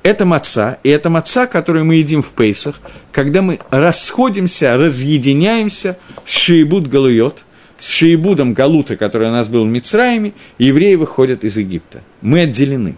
[0.03, 2.79] Это маца, и это маца, которую мы едим в пейсах,
[3.11, 7.43] когда мы расходимся, разъединяемся с шиебут галуйот,
[7.77, 12.01] с Шиебудом Галута, который у нас был в Мицраиме, евреи выходят из Египта.
[12.21, 12.95] Мы отделены.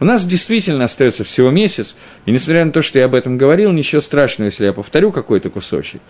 [0.00, 3.70] У нас действительно остается всего месяц, и несмотря на то, что я об этом говорил,
[3.70, 6.00] ничего страшного, если я повторю какой-то кусочек.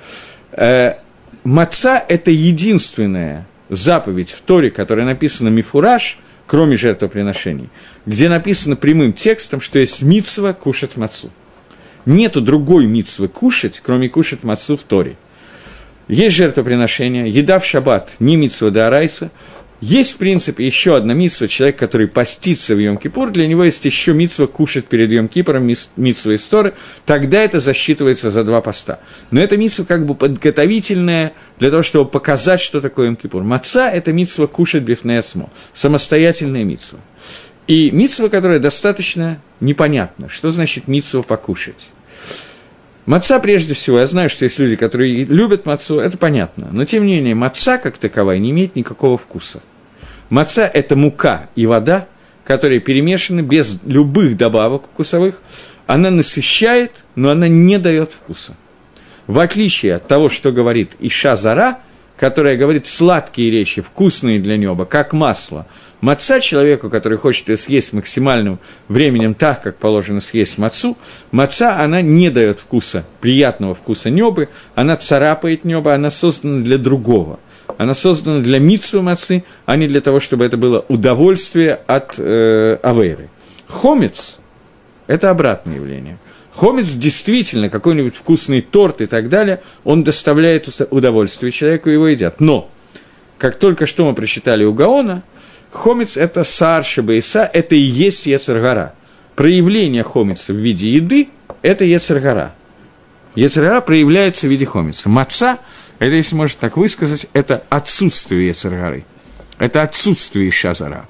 [1.44, 7.68] Маца– это единственная заповедь в Торе, которая написана мифураж, кроме жертвоприношений,
[8.06, 11.30] где написано прямым текстом, что есть мицва кушать мацу.
[12.06, 15.16] Нету другой мицвы кушать, кроме кушать мацу в Торе.
[16.08, 19.30] Есть жертвоприношение, еда в шаббат, не митсва да арайса.
[19.84, 24.14] Есть, в принципе, еще одна митсва, человек, который постится в Йом-Кипур, для него есть еще
[24.14, 26.72] митсва кушать перед Йом-Кипором, митсва истории,
[27.04, 29.00] тогда это засчитывается за два поста.
[29.30, 33.42] Но это митсва как бы подготовительная для того, чтобы показать, что такое Йом-Кипур.
[33.42, 37.00] Маца– это митсва кушать бифнеяцмо, самостоятельная митсва.
[37.66, 40.30] И митсва, которая достаточно непонятна.
[40.30, 41.88] Что значит митсва покушать?
[43.04, 46.70] Маца, прежде всего, я знаю, что есть люди, которые любят мацу, это понятно.
[46.72, 49.60] Но, тем не менее, маца, как таковая, не имеет никакого вкуса.
[50.34, 52.08] Маца– это мука и вода,
[52.44, 55.40] которые перемешаны без любых добавок вкусовых.
[55.86, 58.56] Она насыщает, но она не дает вкуса.
[59.28, 61.78] В отличие от того, что говорит Иша Зара,
[62.16, 65.68] которая говорит сладкие речи, вкусные для неба, как масло–
[66.04, 70.98] Маца человеку, который хочет ее съесть максимальным временем так, как положено съесть мацу,
[71.30, 77.38] маца, она не дает вкуса, приятного вкуса небы, она царапает небо, она создана для другого.
[77.76, 82.78] Она создана для митсвы мацы, а не для того, чтобы это было удовольствие от э,
[82.82, 83.28] авейры.
[83.66, 84.38] Хомец–
[85.06, 86.18] это обратное явление.
[86.52, 92.40] Хомец действительно, какой-нибудь вкусный торт и так далее, он доставляет удовольствие человеку, его едят.
[92.40, 92.70] Но,
[93.38, 95.22] как только что мы прочитали у Гаона–
[95.74, 98.94] Хомец– это сарши бейса, это и есть Ецергара.
[99.34, 101.28] Проявление хомица в виде еды–
[101.62, 102.54] это Ецергара.
[103.34, 105.08] Ецергара проявляется в виде хомица.
[105.08, 105.58] Маца–
[105.98, 109.04] это, если можно так высказать, это отсутствие Ецергары.
[109.58, 111.08] Это отсутствие Ишазара.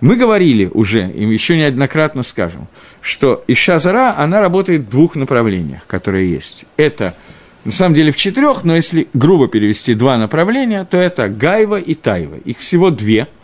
[0.00, 2.68] Мы говорили уже, и еще неоднократно скажем,
[3.00, 6.66] что Ишазара, она работает в двух направлениях, которые есть.
[6.76, 7.14] Это,
[7.64, 11.94] на самом деле, в четырех, но если грубо перевести два направления, то это Гайва и
[11.94, 12.36] Тайва.
[12.44, 13.28] Их всего две–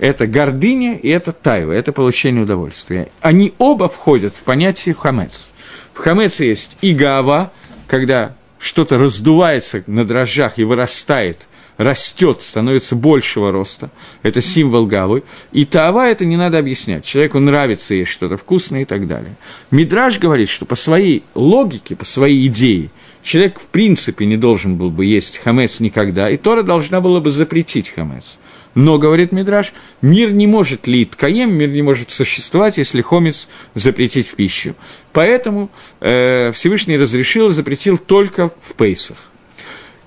[0.00, 3.10] это гордыня и это тайва, это получение удовольствия.
[3.20, 5.50] Они оба входят в понятие хамец.
[5.92, 7.52] В хамеце есть и гава,
[7.86, 13.90] когда что-то раздувается на дрожжах и вырастает, растет, становится большего роста.
[14.22, 15.22] Это символ гавы.
[15.50, 17.04] И тава это не надо объяснять.
[17.04, 19.34] Человеку нравится есть что-то вкусное и так далее.
[19.70, 22.90] Мидраж говорит, что по своей логике, по своей идее,
[23.22, 27.30] человек в принципе не должен был бы есть хамец никогда, и Тора должна была бы
[27.30, 28.38] запретить хамец.
[28.74, 34.28] Но, говорит Мидраш, мир не может ли ткаем, мир не может существовать, если хомец запретить
[34.28, 34.74] в пищу.
[35.12, 39.16] Поэтому э, Всевышний разрешил, запретил только в пейсах.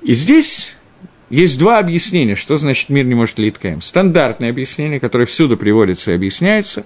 [0.01, 0.75] И здесь
[1.29, 3.81] есть два объяснения, что значит мир не может ли ткаем.
[3.81, 6.85] Стандартное объяснение, которое всюду приводится и объясняется,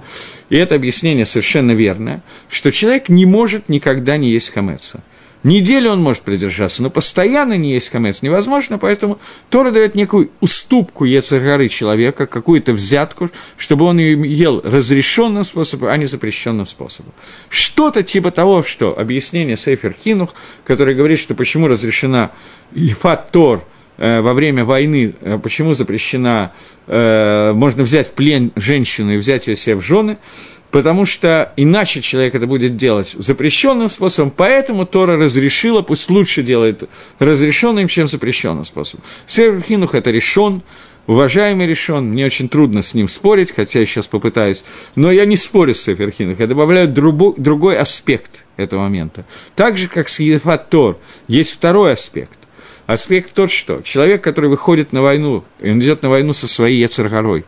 [0.49, 5.03] и это объяснение совершенно верное, что человек не может никогда не есть хамеца.
[5.43, 9.19] Неделю он может придержаться, но постоянно не есть хамец невозможно, поэтому
[9.49, 15.97] Тора дает некую уступку Ецергары человека, какую-то взятку, чтобы он ее ел разрешенным способом, а
[15.97, 17.13] не запрещенным способом.
[17.49, 20.33] Что-то типа того, что объяснение Сейфер Хинух,
[20.65, 22.31] который говорит, что почему разрешена
[22.73, 23.63] Ифат Тор
[23.97, 26.51] э, во время войны, э, почему запрещена,
[26.87, 30.17] э, можно взять в плен женщину и взять ее себе в жены,
[30.71, 36.89] потому что иначе человек это будет делать запрещенным способом, поэтому Тора разрешила, пусть лучше делает
[37.19, 39.03] разрешенным, чем запрещенным способом.
[39.25, 40.61] Северхинух это решен,
[41.05, 44.63] уважаемый решен, мне очень трудно с ним спорить, хотя я сейчас попытаюсь,
[44.95, 49.25] но я не спорю с Сеферхинух, я добавляю другой, другой аспект этого момента.
[49.55, 52.39] Так же, как с Ефат Тор, есть второй аспект.
[52.87, 57.45] Аспект тот, что человек, который выходит на войну, он идет на войну со своей Ецаргорой,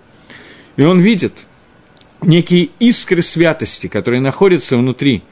[0.77, 1.34] и он видит–
[2.21, 5.23] некие искры святости, которые находятся внутри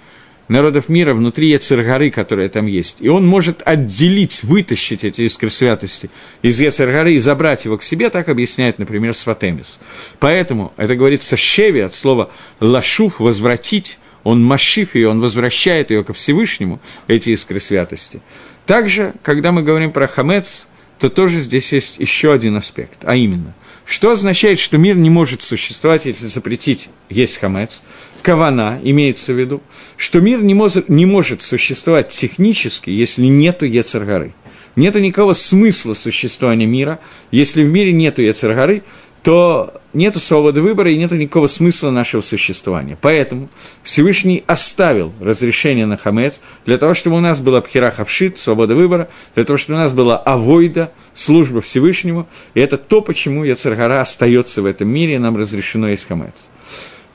[0.48, 2.98] народов мира, внутри Ецергары, которая там есть.
[3.00, 6.10] И он может отделить, вытащить эти искры святости
[6.42, 9.80] из Ецергары и забрать его к себе, так объясняет, например, Сватемис.
[10.20, 16.14] Поэтому это говорится «шеви» от слова «лашуф»– «возвратить», он машив ее, он возвращает ее ко
[16.14, 18.22] Всевышнему, эти искры святости.
[18.66, 20.68] Также, когда мы говорим про хамец,
[21.00, 23.54] то тоже здесь есть еще один аспект, а именно–
[23.88, 27.84] что означает, что мир не может существовать, если запретить есть хамец?
[28.22, 29.62] Кавана имеется в виду,
[29.96, 34.36] что мир не может, не может существовать технически, если нету Ецаргары.
[34.76, 37.00] Нету никакого смысла существования мира,
[37.32, 38.84] если в мире нету Ецаргары,
[39.24, 42.98] то нет свободы выбора и нет никакого смысла нашего существования.
[43.02, 43.50] Поэтому
[43.84, 49.44] Всевышний оставил разрешение на хамец для того, чтобы у нас была пхерахавшит, свобода выбора, для
[49.44, 52.28] того, чтобы у нас была авойда, служба Всевышнему.
[52.54, 56.50] И это то, почему Яцергара остается в этом мире, и нам разрешено есть хамец.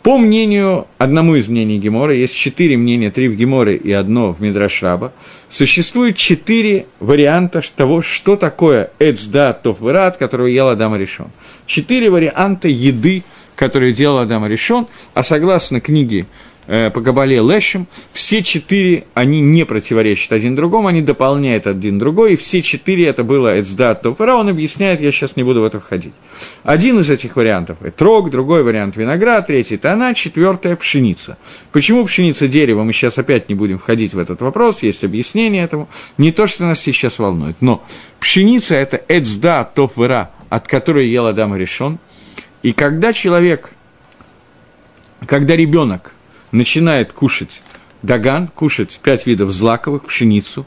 [0.03, 4.43] По мнению, одному из мнений Гемора, есть четыре мнения, три в Геморе и одно в
[4.43, 5.13] Мидрашаба,
[5.49, 11.27] существует четыре варианта того, что такое Эцда Тофверат, которого ел Адам решен.
[11.67, 13.23] Четыре варианта еды,
[13.55, 16.27] которые делал Адам решен, а согласно книге
[16.67, 22.37] по Кабале Лешем, все четыре, они не противоречат один другому, они дополняют один другой, и
[22.37, 26.13] все четыре это было Эцдат Тофера, он объясняет, я сейчас не буду в это входить.
[26.63, 31.37] Один из этих вариантов– трог, другой вариант– виноград, третий– тона, четвертая– пшеница.
[31.73, 35.89] Почему пшеница дерево, мы сейчас опять не будем входить в этот вопрос, есть объяснение этому,
[36.17, 37.85] не то, что нас сейчас волнует, но
[38.21, 41.99] пшеница– это Эцдат Тофера, от которой ел Адам решен,
[42.63, 43.73] и когда человек,
[45.27, 46.15] когда ребенок
[46.53, 47.63] начинает кушать
[48.03, 50.67] даган, кушать пять видов злаковых, пшеницу,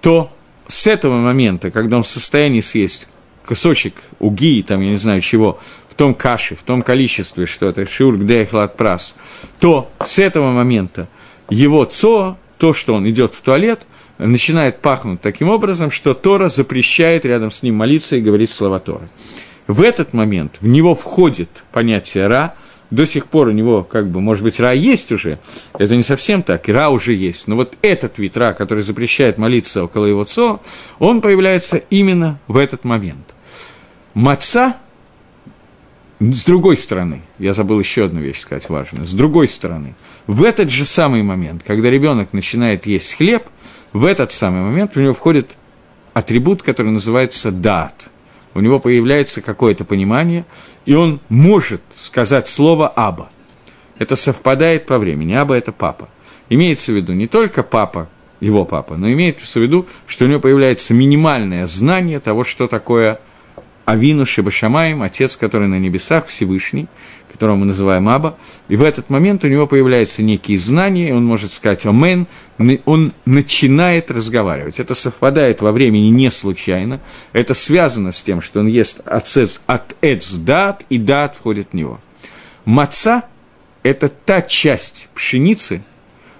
[0.00, 0.32] то
[0.66, 3.08] с этого момента, когда он в состоянии съесть
[3.46, 7.86] кусочек уги, там, я не знаю чего, в том каше, в том количестве, что это
[7.86, 9.14] шиур гдехлад прас,
[9.58, 11.08] то с этого момента
[11.48, 13.86] его цо, то, что он идет в туалет,
[14.18, 19.08] начинает пахнуть таким образом, что Тора запрещает рядом с ним молиться и говорить слова Торы.
[19.66, 22.54] В этот момент в него входит понятие «ра»,
[22.90, 25.38] до сих пор у него, как бы, может быть, ра есть уже,
[25.78, 29.84] это не совсем так, ра уже есть, но вот этот вид ра, который запрещает молиться
[29.84, 30.60] около его цо,
[30.98, 33.34] он появляется именно в этот момент.
[34.14, 34.76] Маца,
[36.18, 39.94] с другой стороны, я забыл еще одну вещь сказать важную, с другой стороны,
[40.26, 43.44] в этот же самый момент, когда ребенок начинает есть хлеб,
[43.92, 45.56] в этот самый момент у него входит
[46.12, 48.10] атрибут, который называется дат–
[48.54, 50.44] у него появляется какое-то понимание,
[50.86, 53.30] и он может сказать слово «аба».
[53.98, 55.34] Это совпадает по времени.
[55.34, 56.08] Аба– это папа.
[56.48, 58.08] Имеется в виду не только папа,
[58.40, 63.20] его папа, но имеется в виду, что у него появляется минимальное знание того, что такое
[63.84, 66.88] Авину Шибашамаем, отец, который на небесах, Всевышний,
[67.40, 68.36] которого мы называем Аба,
[68.68, 72.26] и в этот момент у него появляются некие знания, он может сказать «Омен»,
[72.84, 74.78] он начинает разговаривать.
[74.78, 77.00] Это совпадает во времени не случайно,
[77.32, 81.98] это связано с тем, что он ест от эц дат, и дат входит в него.
[82.66, 83.24] Маца–
[83.82, 85.82] это та часть пшеницы,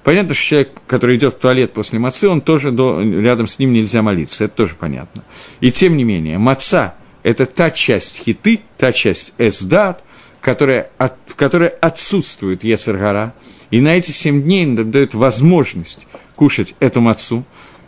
[0.03, 3.75] Понятно, что человек, который идет в туалет после мацы, он тоже до, рядом с ним
[3.75, 5.25] нельзя молиться, это тоже понятно.
[5.61, 10.03] И тем не менее, маца– это та часть хиты, та часть эсдат,
[10.41, 13.35] которая, от, в которой отсутствует Ецергара,
[13.71, 17.45] и на эти семь дней нам дает возможность кушать эту мацу,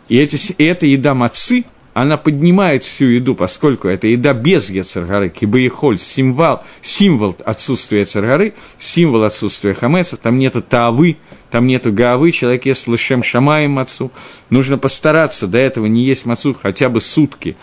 [0.07, 5.29] и, эти, и эта еда мацы, она поднимает всю еду, поскольку это еда без Ецергары,
[5.29, 11.17] кибаихоль, символ, символ отсутствия Ецергары, символ отсутствия хамеса, там нету таавы,
[11.51, 14.11] там нету гаавы, человек ест лышем шамаем мацу,
[14.49, 17.55] нужно постараться до этого не есть мацу хотя бы сутки,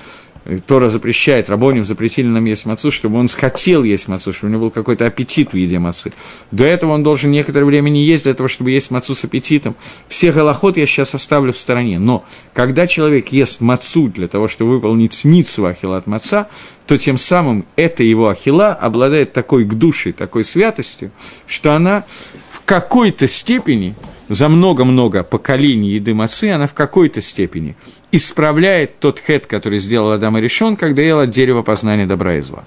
[0.66, 4.64] Тора запрещает, Рабоним запретили нам есть мацу, чтобы он хотел есть мацу, чтобы у него
[4.66, 6.12] был какой-то аппетит в еде мацы.
[6.50, 9.76] До этого он должен некоторое время не есть для того, чтобы есть мацу с аппетитом.
[10.08, 11.98] Все голоход я сейчас оставлю в стороне.
[11.98, 12.24] Но
[12.54, 16.48] когда человек ест мацу для того, чтобы выполнить митсу ахила от маца,
[16.86, 21.10] то тем самым эта его ахила обладает такой гдушей, такой святостью,
[21.46, 22.04] что она
[22.50, 23.94] в какой-то степени
[24.30, 27.76] за много-много поколений еды мацы, она в какой-то степени
[28.12, 32.40] исправляет тот хет, который сделал Адам и решен, когда ел от дерева познания добра и
[32.40, 32.64] зла.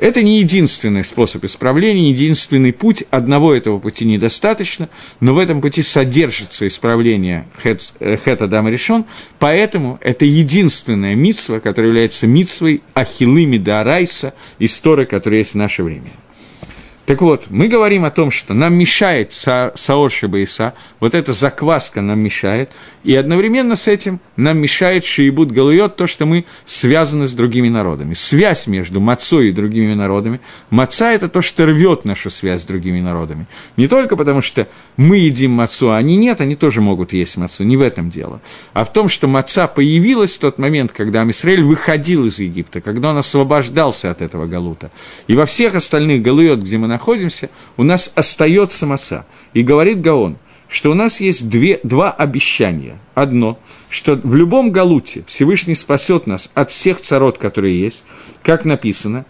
[0.00, 4.88] Это не единственный способ исправления, единственный путь, одного этого пути недостаточно,
[5.20, 9.04] но в этом пути содержится исправление хет, э, Адама решен,
[9.38, 16.10] поэтому это единственная митсва, которая является митсвой Ахилыми Дарайса, истории, которая есть в наше время.
[17.06, 22.00] Так вот, мы говорим о том, что нам мешает са, Саор Шибаиса, вот эта закваска
[22.00, 22.70] нам мешает,
[23.02, 28.14] и одновременно с этим нам мешает Шиибут Галуйот, то, что мы связаны с другими народами.
[28.14, 30.40] Связь между Мацой и другими народами.
[30.68, 33.46] Маца– это то, что рвет нашу связь с другими народами.
[33.76, 37.64] Не только потому, что мы едим Мацу, а они нет, они тоже могут есть Мацу,
[37.64, 38.40] не в этом дело.
[38.72, 43.10] А в том, что Маца появилась в тот момент, когда Амисраэль выходил из Египта, когда
[43.10, 44.90] он освобождался от этого Галута.
[45.26, 47.48] И во всех остальных Галуйот, где мы находимся, находимся,
[47.78, 49.24] у нас остается маца.
[49.54, 50.36] И говорит Гаон,
[50.68, 52.98] что у нас есть две, два обещания.
[53.14, 58.04] Одно, что в любом галуте Всевышний спасет нас от всех царот, которые есть,
[58.42, 59.24] как написано,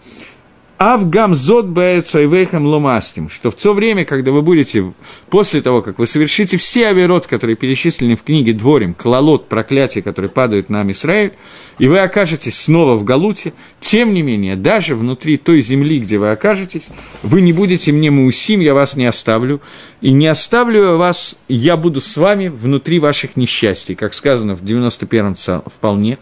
[0.83, 4.93] Авгамзот бэцайвейхам ломастим, что в то время, когда вы будете,
[5.29, 10.31] после того, как вы совершите все עבירות, которые перечислены в книге דברים, קללות, проклятия, которые
[10.31, 11.33] падают на Израиль,
[11.77, 16.31] и вы окажетесь снова в Галуте, тем не менее, даже внутри той земли, где вы
[16.31, 16.89] окажетесь,
[17.21, 19.61] вы не будете мне מאוסים, я вас не оставлю,
[20.01, 25.61] и не оставлю вас, я буду с вами внутри ваших несчастий, как сказано в 91-м
[25.67, 26.17] псалме.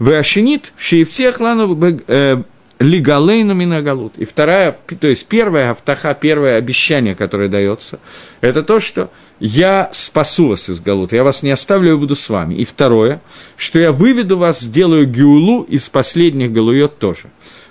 [0.00, 2.42] Вы ошенит, шеевтех лану э,
[2.80, 4.16] Лигалейну Минагалут.
[4.16, 8.00] И вторая, то есть первая автаха, первое обещание, которое дается,
[8.40, 12.30] это то, что я спасу вас из Галута, я вас не оставлю, я буду с
[12.30, 12.54] вами.
[12.54, 13.20] И второе,
[13.58, 17.24] что я выведу вас, сделаю Геулу из последних Галуйот тоже.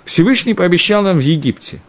[0.04, 1.80] Всевышний пообещал нам в Египте.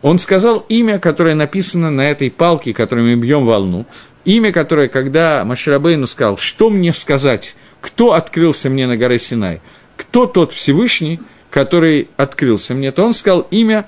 [0.00, 3.84] Он сказал имя, которое написано на этой палке, которой мы бьем волну.
[4.24, 9.60] Имя, которое, когда Маширабейну сказал, что мне сказать, кто открылся мне на горе Синай,
[9.96, 11.18] кто тот Всевышний–
[11.50, 13.86] который открылся мне, то он сказал имя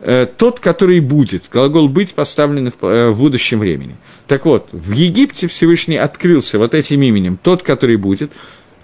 [0.00, 1.48] э, тот, который будет.
[1.50, 3.96] Глагол «быть» поставлен в, э, в будущем времени.
[4.26, 8.32] Так вот, в Египте Всевышний открылся вот этим именем «тот, который будет»,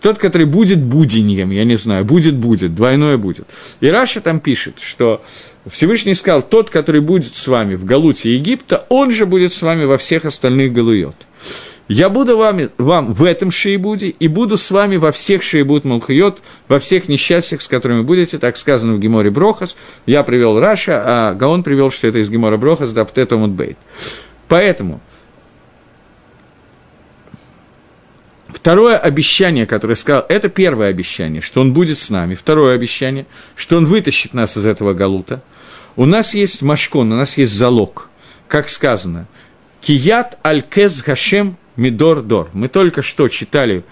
[0.00, 3.46] тот, который будет буденьем, я не знаю, будет-будет, двойное будет.
[3.80, 5.22] И Раша там пишет, что
[5.70, 9.84] Всевышний сказал, тот, который будет с вами в Галуте Египта, он же будет с вами
[9.84, 11.16] во всех остальных Галуйот.
[11.92, 16.40] Я буду вами, вам в этом шейбуде и буду с вами во всех шейбуд Малхайот,
[16.68, 19.76] во всех несчастьях, с которыми будете, так сказано в Геморе Брохас.
[20.06, 23.76] Я привел Раша, а Гаон привел, что это из Гемора Брохас, да, Птетомут Бейт.
[24.46, 25.00] Поэтому
[28.46, 32.36] Второе обещание, которое сказал, это первое обещание, что он будет с нами.
[32.36, 33.26] Второе обещание,
[33.56, 35.42] что он вытащит нас из этого галута.
[35.96, 38.10] У нас есть машкон, у нас есть залог,
[38.46, 39.26] как сказано.
[39.80, 42.50] Кият аль-кез гашем Мидор-Дор.
[42.52, 43.84] Мы только что читали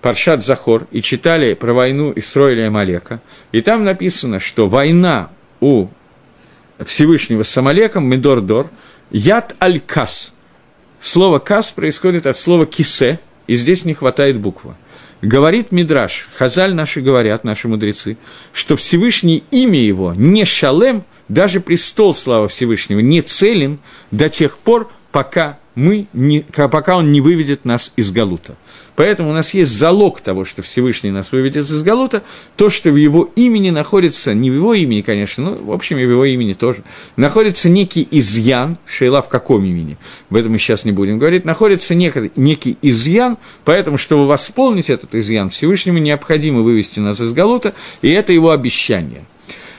[0.00, 3.20] Паршат Захор и читали про войну Исроиля и Малека.
[3.50, 5.30] И там написано, что война
[5.60, 5.88] у
[6.84, 8.70] Всевышнего с Амалеком, Мидор-Дор,
[9.10, 10.32] Яд Аль-Кас.
[11.00, 13.18] Слово «кас» происходит от слова «кисе»,
[13.48, 14.74] и здесь не хватает буквы.
[15.20, 18.16] Говорит Мидраш, Хазаль наши говорят, наши мудрецы,
[18.52, 23.80] что Всевышний имя его не Шалем, даже престол слава Всевышнего не целен
[24.12, 28.56] до тех пор, пока мы не, пока он не выведет нас из Галута.
[28.94, 32.22] Поэтому у нас есть залог того, что Всевышний нас выведет из Галута,
[32.56, 36.04] то, что в его имени находится, не в его имени, конечно, но, в общем, и
[36.04, 36.82] в его имени тоже,
[37.16, 39.96] находится некий изъян, Шейла в каком имени,
[40.28, 45.14] об этом мы сейчас не будем говорить, находится некий, некий изъян, поэтому, чтобы восполнить этот
[45.14, 49.24] изъян, Всевышнему необходимо вывести нас из Галута, и это его обещание.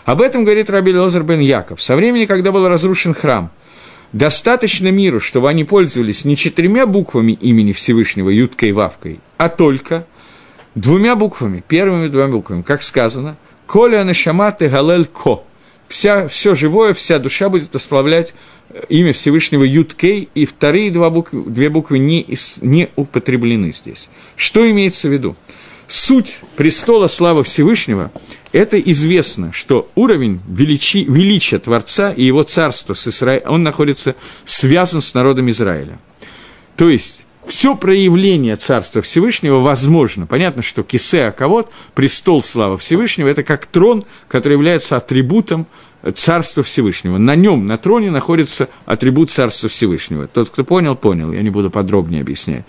[0.06, 1.82] Об этом говорит Раби Лозер бен Яков.
[1.82, 3.52] Со времени, когда был разрушен храм–
[4.14, 10.08] достаточно миру, чтобы они пользовались не четырьмя буквами имени Всевышнего, Юткой и Вавкой, а только
[10.76, 13.36] двумя буквами, первыми двумя буквами, как сказано,
[13.68, 15.44] «Коля нашамат галель ко».
[15.88, 18.34] Вся, все живое, вся душа будет восславлять
[18.70, 22.26] э, имя Всевышнего Юткей, и вторые два буквы, две буквы не,
[22.62, 24.10] не употреблены здесь.
[24.36, 25.36] Что имеется в виду?
[25.88, 28.12] Суть престола славы Всевышнего–
[28.52, 33.42] это известно, что уровень величи, величия Творца и его царства с Изра...
[33.46, 34.16] он находится
[34.46, 36.00] связан с народом Израиля.
[36.76, 40.26] То есть, все проявление Царства Всевышнего возможно.
[40.26, 45.68] Понятно, что Кисе Аковод, престол славы Всевышнего, это как трон, который является атрибутом
[46.16, 47.18] Царства Всевышнего.
[47.18, 50.28] На нем, на троне, находится атрибут Царства Всевышнего.
[50.28, 52.66] Тот, кто понял, понял, я не буду подробнее объяснять.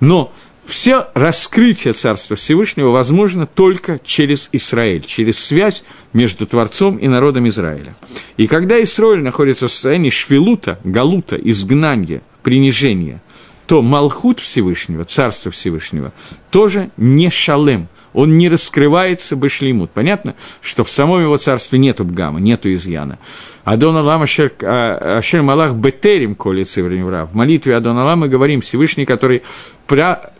[0.00, 0.32] Но
[0.68, 7.96] все раскрытие Царства Всевышнего возможно только через Израиль, через связь между Творцом и народом Израиля.
[8.36, 13.22] И когда Израиль находится в состоянии швелута, галута, изгнания, принижения,
[13.66, 16.12] то Малхут Всевышнего, Царство Всевышнего,
[16.50, 19.90] тоже не шалем, он не раскрывается башлимут.
[19.90, 23.18] Понятно, что в самом его царстве нету бгама, нету изъяна.
[23.64, 27.26] Адон Алам Ашер, а, Ашер Малах Бетерим Коли Цивриневра.
[27.26, 29.42] В молитве Адон Алам мы говорим Всевышний, который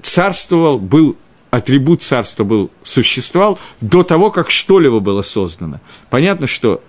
[0.03, 1.17] царствовал, был
[1.51, 5.81] атрибут царства был, существовал до того, как что-либо было создано.
[6.11, 6.83] Понятно, что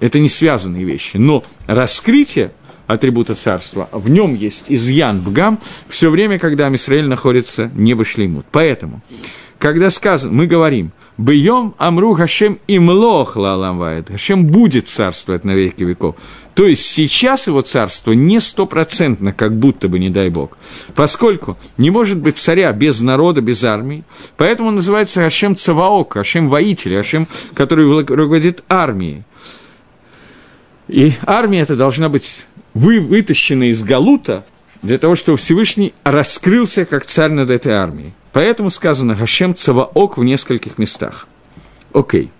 [0.00, 2.52] это не связанные вещи, но раскрытие
[2.86, 5.58] атрибута царства, в нем есть изъян бгам
[5.88, 8.46] все время, когда Амисраэль находится не шлеймут.
[8.50, 9.02] Поэтому,
[9.58, 16.16] когда сказано, мы говорим, «Бьем Амру Хашем имлох лаламвает», Хашем будет царствовать на веки веков.
[16.54, 20.56] То есть сейчас его царство не стопроцентно, как будто бы, не дай бог.
[20.94, 24.04] Поскольку не может быть царя без народа, без армии,
[24.36, 29.22] поэтому он называется Хашем Цаваок, Хашем воитель, Хашем, который руководит армией.
[30.88, 32.44] И армия это должна быть
[32.74, 34.44] вы, вытащена из Галута
[34.82, 38.12] для того, чтобы Всевышний раскрылся как царь над этой армией.
[38.36, 41.26] Поэтому сказано Хашем Цаваок в нескольких местах.
[41.94, 42.30] Окей.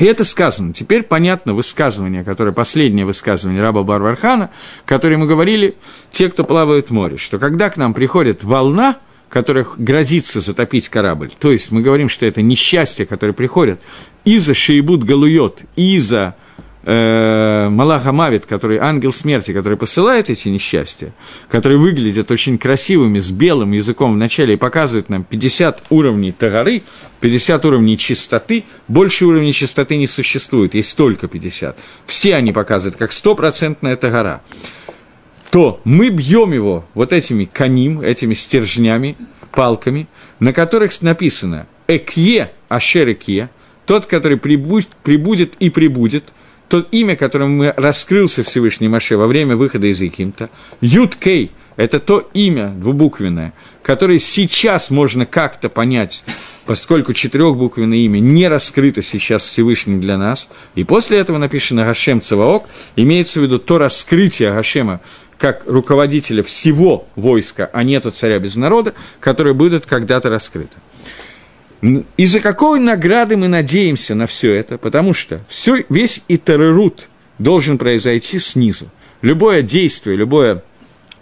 [0.00, 0.72] И это сказано.
[0.72, 4.50] Теперь понятно высказывание, которое последнее высказывание раба Барвархана,
[4.84, 5.76] которое мы говорили,
[6.10, 8.96] те, кто плавают в море, что когда к нам приходит волна,
[9.28, 13.80] которая грозится затопить корабль, то есть мы говорим, что это несчастье, которое приходит
[14.24, 16.34] из-за Шейбут Галуйот, из-за
[16.86, 21.12] э, Малаха Мавит, который ангел смерти, который посылает эти несчастья,
[21.50, 26.82] которые выглядят очень красивыми, с белым языком в начале и показывают нам 50 уровней тагары,
[27.20, 31.76] 50 уровней чистоты, больше уровней чистоты не существует, есть только 50.
[32.06, 34.40] Все они показывают, как стопроцентная тагара
[35.50, 39.16] то мы бьем его вот этими каним, этими стержнями,
[39.52, 40.06] палками,
[40.38, 43.48] на которых написано «Экье ашер экье»,
[43.86, 46.24] тот, который прибудет, прибудет и прибудет,
[46.68, 50.50] то имя, которым мы раскрылся Всевышний Маше во время выхода из Египта,
[50.80, 53.52] Юд Кей– это то имя двубуквенное,
[53.82, 56.24] которое сейчас можно как-то понять,
[56.64, 62.66] поскольку четырехбуквенное имя не раскрыто сейчас Всевышним для нас, и после этого написано Гашем Цаваок,
[62.96, 65.00] имеется в виду то раскрытие Гашема
[65.38, 70.78] как руководителя всего войска, а нету царя без народа, которое будет когда-то раскрыто.
[72.16, 74.78] Из-за какой награды мы надеемся на все это?
[74.78, 77.08] Потому что все, весь итерерут
[77.38, 78.86] должен произойти снизу.
[79.20, 80.62] Любое действие, любое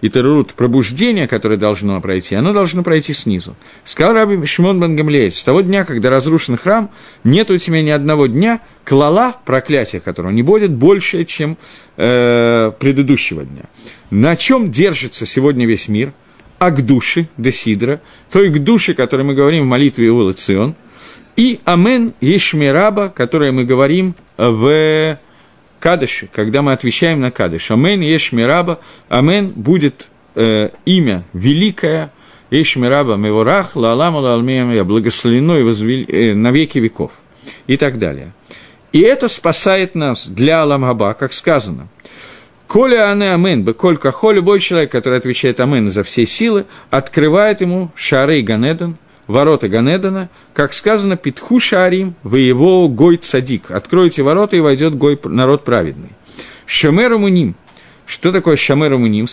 [0.00, 3.56] итерерут пробуждение, которое должно пройти, оно должно пройти снизу.
[3.84, 6.90] Сказал Раби Шимон Бен с того дня, когда разрушен храм,
[7.24, 11.56] нет у тебя ни одного дня клала, проклятия которого не будет больше, чем
[11.96, 13.62] э, предыдущего дня.
[14.10, 16.12] На чем держится сегодня весь мир–
[16.58, 18.00] а к душе, Десидра,
[18.30, 20.74] той к душе, которой мы говорим в молитве Иула Цион,
[21.36, 25.18] и Амен Ешмираба, которое мы говорим в
[25.80, 27.70] Кадыше, когда мы отвечаем на Кадыш.
[27.70, 32.12] Амен Ешмираба, Амен будет э, имя великое,
[32.50, 37.12] Ешмираба Меворах, Лаалама Лаалмеям, я благословено и возвели, э, на веки веков,
[37.66, 38.32] и так далее.
[38.92, 41.88] И это спасает нас для Аламгаба, как сказано–
[42.66, 47.90] Коля ане амен, беколь кахо, любой человек, который отвечает амен за все силы, открывает ему
[47.94, 48.96] шары Ганедон,
[49.26, 53.70] ворота Ганедона, как сказано, Питху Шарим, вы его гой цадик.
[53.70, 56.10] Откройте ворота, и войдет гой народ праведный.
[56.66, 57.54] Шамеру муним.
[58.06, 59.26] Что такое шамеру муним?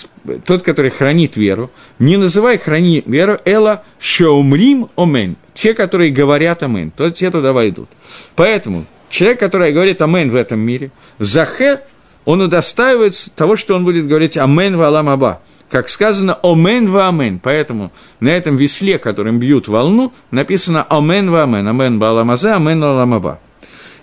[0.45, 1.71] Тот, который хранит веру.
[1.99, 5.35] Не называй храни веру, эла шаумрим омен.
[5.53, 7.89] Те, которые говорят амен, то те туда войдут.
[8.35, 11.81] Поэтому человек, который говорит амен в этом мире, захе
[12.25, 15.41] он удостаивается того, что он будет говорить «Амен валам аба».
[15.69, 17.39] Как сказано «Омен ва амен».
[17.39, 21.67] Поэтому на этом весле, которым бьют волну, написано «Омен ва амен».
[21.67, 23.39] «Амен валам аза, амен валам аба».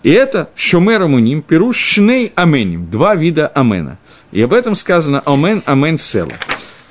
[0.02, 3.98] И это «Шумер амуним» пируш «Шней аменим»– два вида амена.
[4.32, 6.32] И об этом сказано «Омен амен села».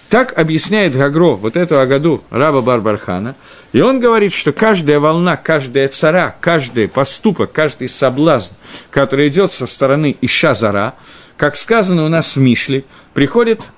[0.10, 3.36] Так объясняет Гагро вот эту Агаду раба Барбархана,
[3.74, 8.54] и он говорит, что каждая волна, каждая цара, каждый поступок, каждый соблазн,
[8.90, 10.96] который идет со стороны Иша Зара,
[11.36, 13.72] как сказано у нас в Мишле, приходит,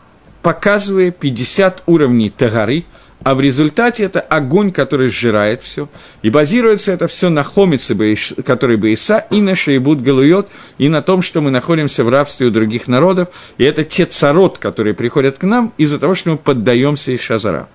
[0.49, 2.83] показывая 50 уровней Тагары–
[3.23, 5.89] а в результате это огонь, который сжирает все.
[6.21, 7.95] И базируется это все на хомице,
[8.45, 12.49] который Баиса, и на Шейбут Галуйот, и на том, что мы находимся в рабстве у
[12.49, 13.27] других народов.
[13.57, 17.67] И это те царот, которые приходят к нам из-за того, что мы поддаемся Ишазара.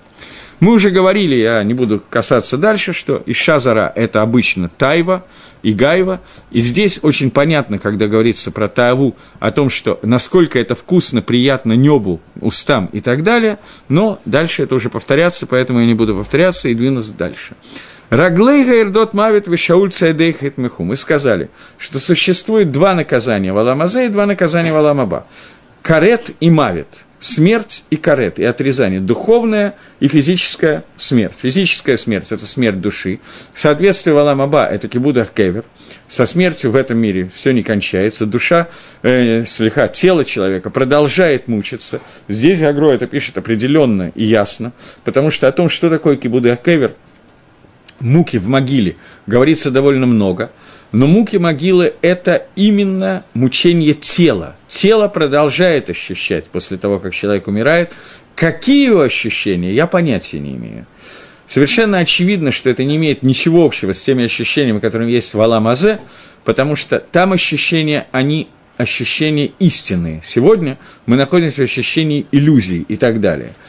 [0.61, 5.25] Мы уже говорили, я не буду касаться дальше, что Ишазара– это обычно Тайва
[5.63, 6.21] и Гайва.
[6.51, 11.73] И здесь очень понятно, когда говорится про Тааву, о том, что насколько это вкусно, приятно
[11.73, 13.59] небу, устам и так далее.
[13.89, 17.55] Но дальше это уже повторяться, поэтому я не буду повторяться и двинусь дальше.
[18.11, 20.85] Раглей Гайрдот Мавит Вишауль Цайдейхет Меху.
[20.85, 25.27] Мы сказали, что существует два наказания в Аламазе и два наказания в Аламаба.
[25.83, 31.39] Карет и Мавит– смерть и карет, и отрезание, духовная и физическая смерть.
[31.41, 33.19] Физическая смерть– это смерть души.
[33.55, 35.65] Соответствие Валам Аба– это кибудах кевер.
[36.07, 38.27] Со смертью в этом мире все не кончается.
[38.27, 38.69] Душа,
[39.03, 42.01] э, слегка, тело человека продолжает мучиться.
[42.29, 46.93] Здесь Агро это пишет определенно и ясно, потому что о том, что такое кибудах кевер,
[48.01, 48.97] муки в могиле,
[49.27, 50.51] говорится довольно много–
[50.95, 54.55] но муки могилы– это именно мучение тела.
[54.69, 57.97] Тело продолжает ощущать после того, как человек умирает.
[58.37, 60.87] Какие его ощущения, я понятия не имею.
[61.49, 65.99] Совершенно очевидно, что это не имеет ничего общего с теми ощущениями, которые есть в Аламазе,
[66.45, 70.23] потому что там ощущения, они ощущения истинные.
[70.25, 73.55] Сегодня мы находимся в ощущении иллюзий и так далее–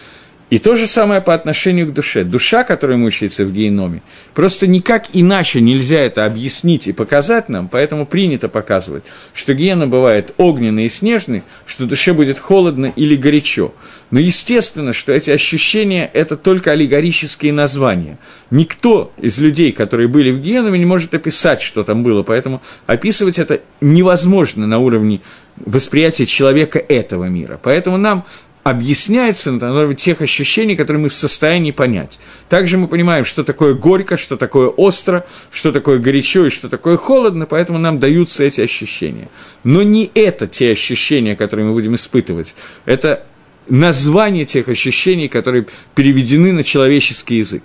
[0.51, 2.23] и то же самое по отношению к душе.
[2.23, 4.03] Душа, которая мучается в геноме,
[4.35, 10.33] просто никак иначе нельзя это объяснить и показать нам, поэтому принято показывать, что гена бывает
[10.37, 13.73] огненный и снежный, что душе будет холодно или горячо.
[14.11, 18.19] Но естественно, что эти ощущения– это только аллегорические названия.
[18.51, 23.39] Никто из людей, которые были в геноме, не может описать, что там было, поэтому описывать
[23.39, 25.21] это невозможно на уровне
[25.57, 27.59] восприятия человека этого мира.
[27.61, 28.25] Поэтому нам
[28.65, 32.17] объясняется на основе тех ощущений, которые мы в состоянии понять.
[32.49, 36.97] Также мы понимаем, что такое горько, что такое остро, что такое горячо и что такое
[36.97, 39.29] холодно, поэтому нам даются эти ощущения.
[39.63, 42.55] Но не это те ощущения, которые мы будем испытывать.
[42.85, 43.27] Это
[43.69, 47.61] название тех ощущений, которые переведены на человеческий язык.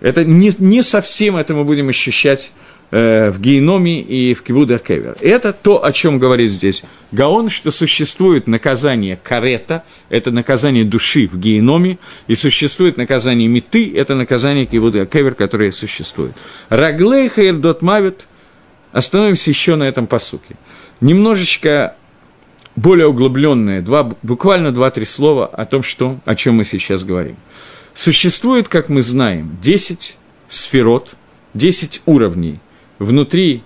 [0.00, 2.52] Это не, не совсем это мы будем ощущать
[2.94, 5.16] Э, в геноме и в кибудах кевер.
[5.22, 11.38] Это то, о чем говорит здесь Гаон, что существует наказание карета, это наказание души в
[11.38, 16.32] геноме, и существует наказание меты, это наказание кибуда кевер, которое существует.
[16.68, 18.28] Раглей хайрдот мавит,
[18.92, 20.56] остановимся еще на этом посуке.
[21.00, 21.96] Немножечко
[22.76, 27.36] более углубленные, два, буквально два-три слова о том, что, о чем мы сейчас говорим.
[27.94, 31.14] Существует, как мы знаем, 10 сферот,
[31.54, 32.60] 10 уровней–
[33.02, 33.62] внутри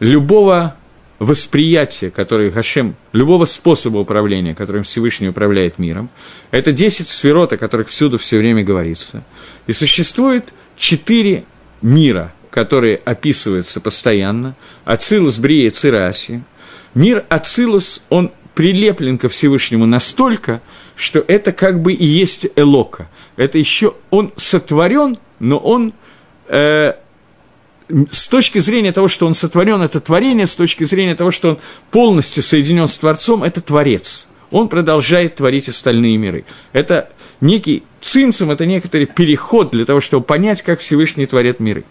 [0.00, 0.76] любого
[1.18, 6.08] восприятия, которое Хашем, любого способа управления, которым Всевышний управляет миром,
[6.50, 9.22] это 10 сферот, о которых всюду все время говорится.
[9.66, 11.44] И существует четыре
[11.82, 16.42] мира, которые описываются постоянно, Ацилус, Брия, Цираси.
[16.94, 20.60] Мир Ацилус, он прилеплен ко Всевышнему настолько,
[20.96, 23.08] что это как бы и есть Элока.
[23.36, 25.92] Это еще он сотворен, но он
[26.50, 26.94] э,
[28.10, 31.58] с точки зрения того, что он сотворен, это творение, с точки зрения того, что он
[31.90, 34.26] полностью соединен с Творцом, это Творец.
[34.50, 36.44] Он продолжает творить остальные миры.
[36.72, 41.84] Это некий цинцем, это некоторый переход для того, чтобы понять, как Всевышний творит миры.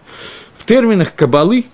[0.57, 1.66] В терминах Кабалы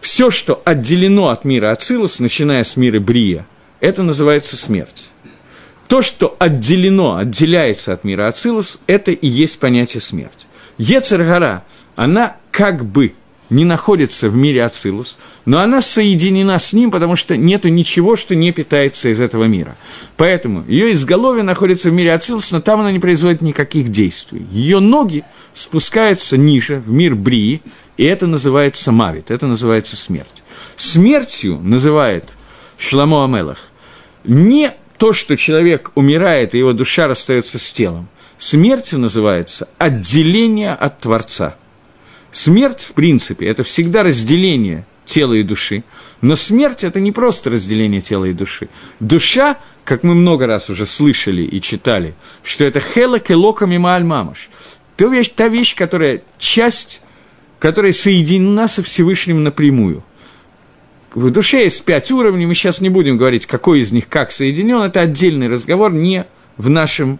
[0.00, 3.46] все, что отделено от мира Ацилус, начиная с мира Брия,
[3.80, 5.06] это называется смерть.
[5.88, 10.46] То, что отделено, отделяется от мира Ацилус, это и есть понятие смерть.
[10.76, 11.64] Ецергара–
[11.98, 13.14] она как бы
[13.50, 18.36] не находится в мире Ацилус, но она соединена с ним, потому что нет ничего, что
[18.36, 19.74] не питается из этого мира.
[20.16, 24.46] Поэтому ее изголовье находится в мире Ацилус, но там она не производит никаких действий.
[24.52, 25.24] Ее ноги
[25.54, 27.62] спускаются ниже, в мир Брии,
[27.96, 30.44] и это называется Мавит, это называется смерть.
[30.76, 32.36] Смертью называет
[32.78, 33.70] Шламо Амелах
[34.22, 38.08] не то, что человек умирает, и его душа расстается с телом.
[38.36, 41.56] Смертью называется отделение от Творца–
[42.30, 45.84] Смерть, в принципе, это всегда разделение тела и души,
[46.20, 48.68] но смерть– это не просто разделение тела и души.
[49.00, 54.50] Душа, как мы много раз уже слышали и читали, что это хела келока мима альмамаш,
[54.96, 57.00] та вещь, та вещь, которая часть,
[57.58, 60.04] которая соединена со Всевышним напрямую.
[61.14, 64.82] В душе есть пять уровней, мы сейчас не будем говорить, какой из них как соединен,
[64.82, 66.26] это отдельный разговор, не
[66.58, 67.18] в нашем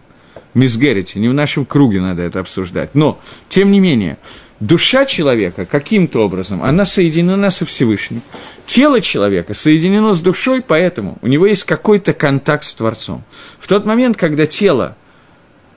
[0.53, 2.95] мизгерите, не в нашем круге надо это обсуждать.
[2.95, 4.19] Но, тем не менее,
[4.61, 8.23] душа человека каким-то образом, она соединена со Всевышним.
[8.67, 13.25] Тело человека соединено с душой, поэтому у него есть какой-то контакт с Творцом.
[13.59, 14.97] В тот момент, когда тело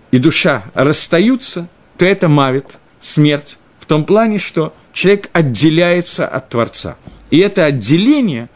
[0.10, 1.68] и душа расстаются,
[1.98, 6.98] то это мавит, смерть, в том плане, что человек отделяется от Творца.
[7.30, 8.50] И это отделение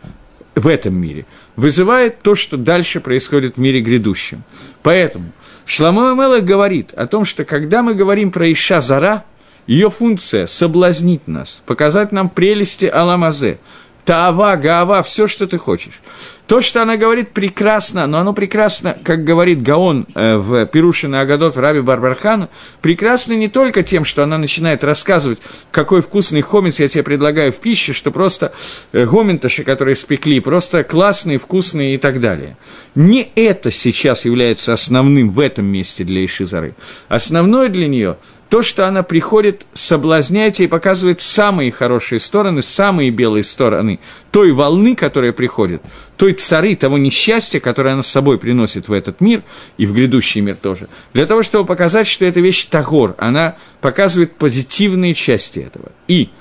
[0.56, 4.44] в этом мире вызывает то, что дальше происходит в мире грядущем.
[4.84, 5.32] Поэтому
[5.66, 9.24] Шламо Мелах говорит о том, что когда мы говорим про Иша Зара–
[9.68, 13.59] ее функция– соблазнить нас, показать нам прелести Аламазе,
[14.05, 16.01] Таава, Гаава, все, что ты хочешь.
[16.45, 21.57] То, что она говорит, прекрасно, но оно прекрасно, как говорит Гаон э, в Пирушине Агадот
[21.57, 22.49] Раби Барбархана,
[22.82, 25.41] прекрасно не только тем, что она начинает рассказывать,
[25.72, 28.53] какой вкусный хомец я тебе предлагаю в пище, что просто
[28.91, 32.57] э, гоменташи, которые спекли, просто классные, вкусные и так далее.
[32.93, 36.76] Не это сейчас является основным в этом месте для Ишизары.
[37.09, 38.18] Основное для нее–
[38.50, 44.00] то, что она приходит, соблазняет и показывает самые хорошие стороны, самые белые стороны
[44.32, 45.82] той волны, которая приходит,
[46.18, 49.43] той цары, того несчастья, которое она с собой приносит в этот мир
[49.78, 54.36] и в грядущий мир тоже, для того, чтобы показать, что эта вещь Тагор, она показывает
[54.36, 55.91] позитивные части этого.
[56.08, 56.30] И–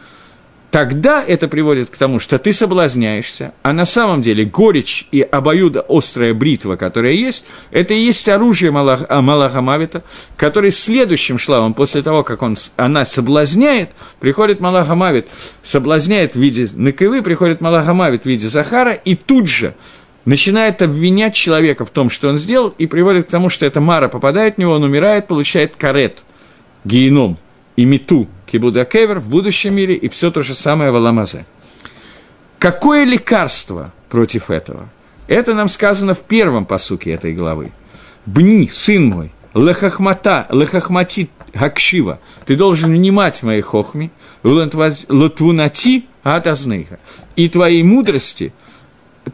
[0.74, 5.86] тогда это приводит к тому, что ты соблазняешься, а на самом деле горечь и обоюдо
[5.88, 10.02] острая бритва, которая есть, это и есть оружие Малах, а,
[10.34, 15.28] который следующим шлавом, после того, как он, она соблазняет, приходит Малаха Мавит,
[15.62, 19.76] соблазняет в виде Накывы, приходит Малаха Мавит в виде Захара, и тут же
[20.24, 24.08] начинает обвинять человека в том, что он сделал, и приводит к тому, что эта Мара
[24.08, 26.24] попадает в него, он умирает, получает карет,
[26.84, 27.38] геном,
[27.76, 31.44] и мету, Кибуда Кевер в будущем мире, и все то же самое в Аламазе.
[32.60, 34.88] Какое лекарство против этого?
[35.26, 37.72] Это нам сказано в первом посуке этой главы.
[38.26, 44.12] «Бни, сын мой, лехахмата, лехахмати гакшива, ты должен внимать моей хохме,
[44.44, 47.00] лотвунати атазнейха,
[47.34, 48.52] и твоей мудрости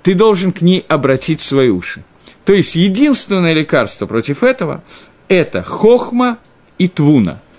[0.03, 2.05] ты должен к ней обратить свои уши».
[2.47, 4.83] То есть единственное лекарство против этого–
[5.29, 6.39] это хохма
[6.79, 7.43] и твуна–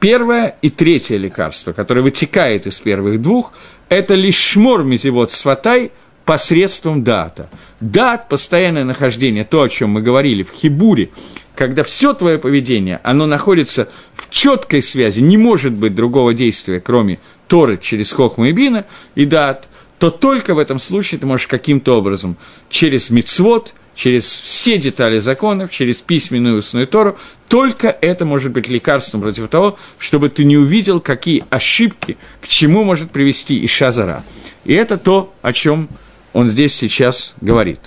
[0.00, 3.52] Первое и третье лекарство, которое вытекает из первых двух,
[3.90, 5.92] это лишь шмор мизевод сватай
[6.24, 7.50] посредством дата.
[7.80, 11.10] Дат– постоянное нахождение, то, о чем мы говорили в Хибуре,
[11.54, 17.18] когда все твое поведение, оно находится в четкой связи, не может быть другого действия, кроме
[17.46, 21.98] Торы через Хохма и Бина и Дат, то только в этом случае ты можешь каким-то
[21.98, 22.38] образом
[22.70, 27.18] через мицвод, через все детали законов, через письменную устную Тору,
[27.48, 32.84] только это может быть лекарством против того, чтобы ты не увидел, какие ошибки, к чему
[32.84, 34.24] может привести Ишазара.
[34.64, 35.88] И это то, о чем
[36.32, 37.80] он здесь сейчас говорит.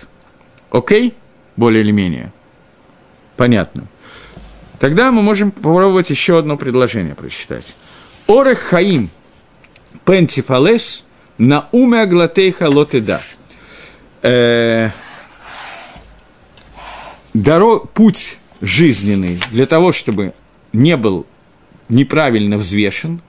[0.69, 1.13] Окей?
[1.55, 2.33] Более или менее.
[3.37, 3.87] Понятно.
[4.79, 7.73] Тогда мы можем попробовать еще одно предложение прочитать.
[8.27, 9.09] Орех Хаим
[10.05, 11.05] Пентифалес
[11.37, 13.21] на уме аглатейха лотеда.
[17.33, 20.33] Дорог, путь жизненный для того, чтобы
[20.71, 21.25] не был
[21.89, 23.21] неправильно взвешен,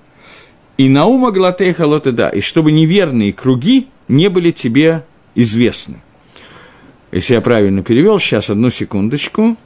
[0.77, 6.03] и наума глатейха лотеда, и чтобы неверные круги не были тебе известны.
[7.13, 9.57] Если я правильно перевел, сейчас одну секундочку.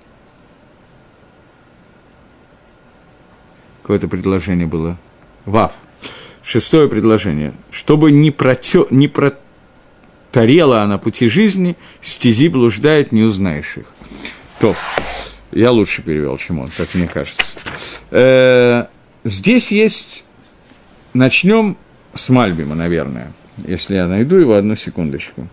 [3.83, 4.99] Какое-то предложение было.
[5.47, 5.73] Вав.
[6.43, 7.55] Шестое предложение.
[7.71, 13.87] Чтобы не, протё, не протарела она пути жизни, стези блуждает, не узнаешь их.
[14.61, 14.75] То,
[15.53, 17.43] я лучше перевел, чем он, как мне кажется.
[18.11, 18.87] Э,
[19.25, 20.25] здесь есть...
[21.15, 21.79] Начнем
[22.15, 23.33] с Мальбима, наверное.
[23.67, 25.49] Если я найду его, одну секундочку.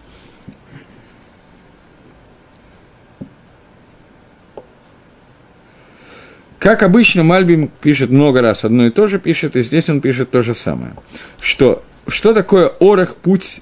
[6.59, 10.29] Как обычно, Мальбим пишет много раз одно и то же, пишет, и здесь он пишет
[10.29, 10.93] то же самое.
[11.39, 13.61] Что, что такое орах, путь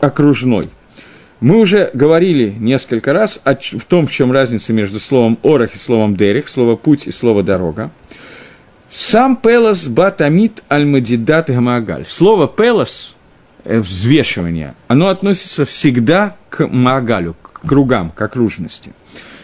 [0.00, 0.68] окружной–
[1.44, 5.78] мы уже говорили несколько раз о, в том, в чем разница между словом «орах» и
[5.78, 7.90] словом «дерих», слово «путь» и слово «дорога».
[8.90, 12.06] Сам «пелос батамит альмадидат гамагаль».
[12.06, 13.16] Слово «пелос»
[13.64, 18.94] э,– взвешивание, оно относится всегда к магалю, к кругам, к окружности,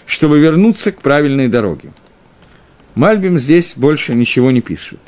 [0.06, 1.92] чтобы вернуться к правильной дороге.
[2.94, 5.00] Мальбим здесь больше ничего не пишет.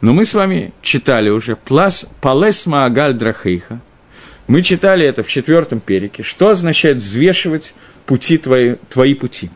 [0.00, 3.80] Но мы с вами читали уже «Плас палес маагаль драхейха»,
[4.48, 7.74] мы читали это в четвертом перике, что означает взвешивать
[8.06, 9.50] пути твои, твои пути.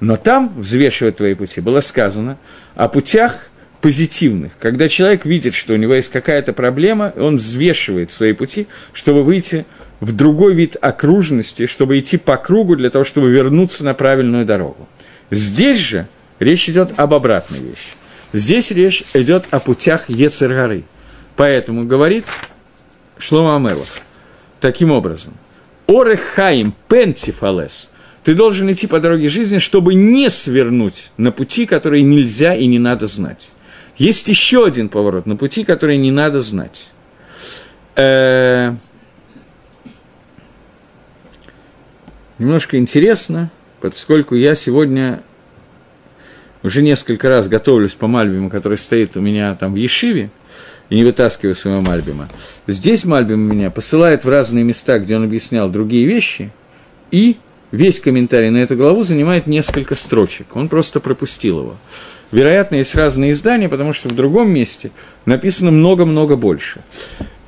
[0.00, 2.38] Но там, взвешивать твои пути, было сказано
[2.74, 3.48] о путях
[3.80, 9.24] позитивных, когда человек видит, что у него есть какая-то проблема, он взвешивает свои пути, чтобы
[9.24, 9.66] выйти
[10.00, 14.88] в другой вид окружности, чтобы идти по кругу для того, чтобы вернуться на правильную дорогу.
[15.30, 16.06] Здесь же
[16.38, 17.92] речь идет об обратной вещи.
[18.34, 20.84] Здесь речь идет о путях Ецергары.
[21.36, 22.24] Поэтому говорит
[23.18, 23.88] Шлома Амелах–
[24.64, 25.34] таким образом.
[25.86, 27.90] Орехаим пентифалес.
[28.22, 32.78] Ты должен идти по дороге жизни, чтобы не свернуть на пути, которые нельзя и не
[32.78, 33.50] надо знать.
[33.98, 36.86] Есть еще один поворот на пути, который не надо знать.
[37.96, 38.72] Э-э-
[42.38, 43.50] немножко интересно,
[43.82, 45.22] поскольку я сегодня
[46.62, 50.30] уже несколько раз готовлюсь по Мальбиму, который стоит у меня там в Ешиве,
[50.90, 52.28] и не вытаскиваю своего Мальбима.
[52.66, 56.50] Здесь Мальбим меня посылает в разные места, где он объяснял другие вещи,
[57.10, 57.36] и
[57.70, 60.56] весь комментарий на эту главу занимает несколько строчек.
[60.56, 61.76] Он просто пропустил его.
[62.32, 64.90] Вероятно, есть разные издания, потому что в другом месте
[65.24, 66.80] написано много-много больше.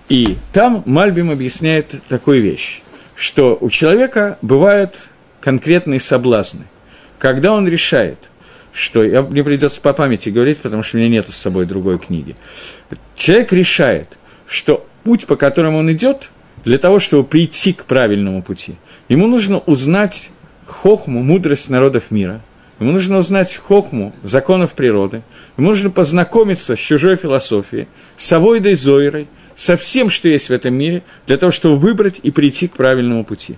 [0.08, 2.82] И там Мальбим объясняет такую вещь,
[3.16, 5.10] что у человека бывают
[5.40, 6.64] конкретные соблазны.
[7.18, 8.30] Когда он решает,
[8.76, 9.02] что...
[9.02, 12.36] Я, мне придется по памяти говорить, потому что у меня нет с собой другой книги.
[13.16, 16.30] Человек решает, что путь, по которому он идет,
[16.64, 18.74] для того, чтобы прийти к правильному пути,
[19.08, 20.30] ему нужно узнать
[20.66, 22.40] хохму, мудрость народов мира–
[22.80, 25.22] ему нужно узнать хохму законов природы,
[25.56, 30.74] ему нужно познакомиться с чужой философией, с Авойдой Зойрой, со всем, что есть в этом
[30.74, 33.56] мире, для того, чтобы выбрать и прийти к правильному пути.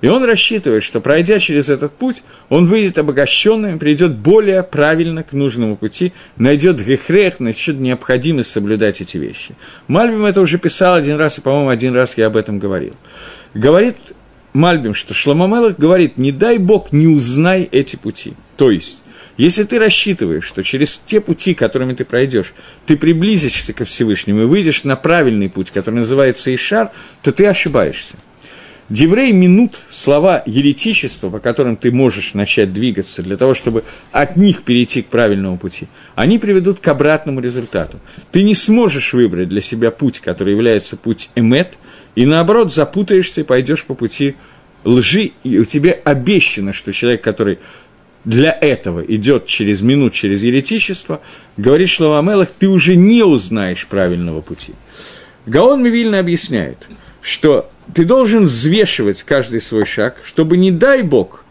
[0.00, 5.32] И он рассчитывает, что пройдя через этот путь, он выйдет обогащенным, придет более правильно к
[5.32, 9.56] нужному пути, найдет гехрех, найдет необходимость соблюдать эти вещи.
[9.88, 12.94] Мальбим это уже писал один раз, и, по-моему, один раз я об этом говорил.
[13.54, 13.96] Говорит
[14.52, 18.34] Мальбим, что Шламамелах говорит, не дай Бог, не узнай эти пути.
[18.56, 18.98] То есть,
[19.36, 22.54] если ты рассчитываешь, что через те пути, которыми ты пройдешь,
[22.86, 26.90] ты приблизишься ко Всевышнему и выйдешь на правильный путь, который называется Ишар,
[27.22, 28.16] то ты ошибаешься.
[28.88, 34.62] Деврей минут слова еретичества, по которым ты можешь начать двигаться, для того, чтобы от них
[34.62, 38.00] перейти к правильному пути, они приведут к обратному результату.
[38.32, 41.74] Ты не сможешь выбрать для себя путь, который является путь эмет,
[42.14, 44.36] и наоборот запутаешься и пойдешь по пути
[44.84, 47.58] лжи, и у тебя обещано, что человек, который
[48.24, 51.20] для этого идет через минут, через еретичество,
[51.58, 54.72] говорит Шлавамелах, ты уже не узнаешь правильного пути.
[55.44, 56.88] Гаон Мивильна объясняет,
[57.28, 61.44] что ты должен взвешивать каждый свой шаг, чтобы, не дай Бог,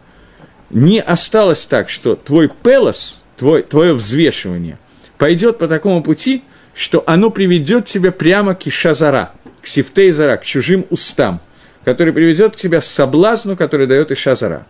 [0.72, 4.80] не осталось так, что твой пелос, твой, твое взвешивание
[5.20, 6.42] пойдет по такому пути,
[6.74, 11.42] что оно приведет тебя прямо к Ишазара, к Сифтейзара, к чужим устам,
[11.86, 14.66] который приведет к тебе соблазну, который дает Ишазара.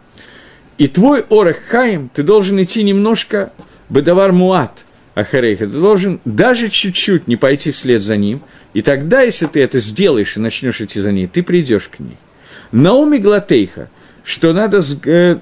[0.77, 3.53] И твой Орех Хаим, ты должен идти немножко
[3.87, 4.83] Бедавар Муат,
[5.15, 8.41] Ахарейха, ты должен даже чуть-чуть не пойти вслед за ним,
[8.73, 12.17] и тогда, если ты это сделаешь и начнешь идти за ней, ты придешь к ней.
[12.71, 13.89] Науми Глатейха,
[14.23, 15.37] что надо э,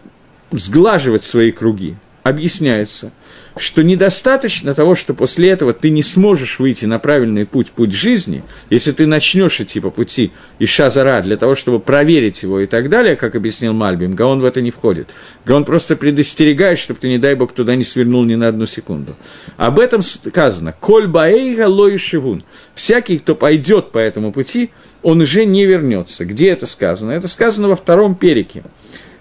[0.51, 1.95] сглаживать свои круги,
[2.25, 3.11] объясняется–
[3.57, 8.43] что недостаточно того, что после этого ты не сможешь выйти на правильный путь, путь жизни,
[8.69, 12.89] если ты начнешь идти по пути Иша Зара для того, чтобы проверить его и так
[12.89, 15.09] далее, как объяснил Мальбим, Гаон в это не входит.
[15.45, 19.15] Гаон просто предостерегает, чтобы ты, не дай бог, туда не свернул ни на одну секунду.
[19.55, 20.73] Об этом сказано.
[20.73, 22.43] «Коль баэйга лой шивун».
[22.73, 24.71] Всякий, кто пойдет по этому пути,
[25.01, 26.25] он уже не вернется.
[26.25, 27.11] Где это сказано?
[27.11, 28.63] Это сказано во втором перике,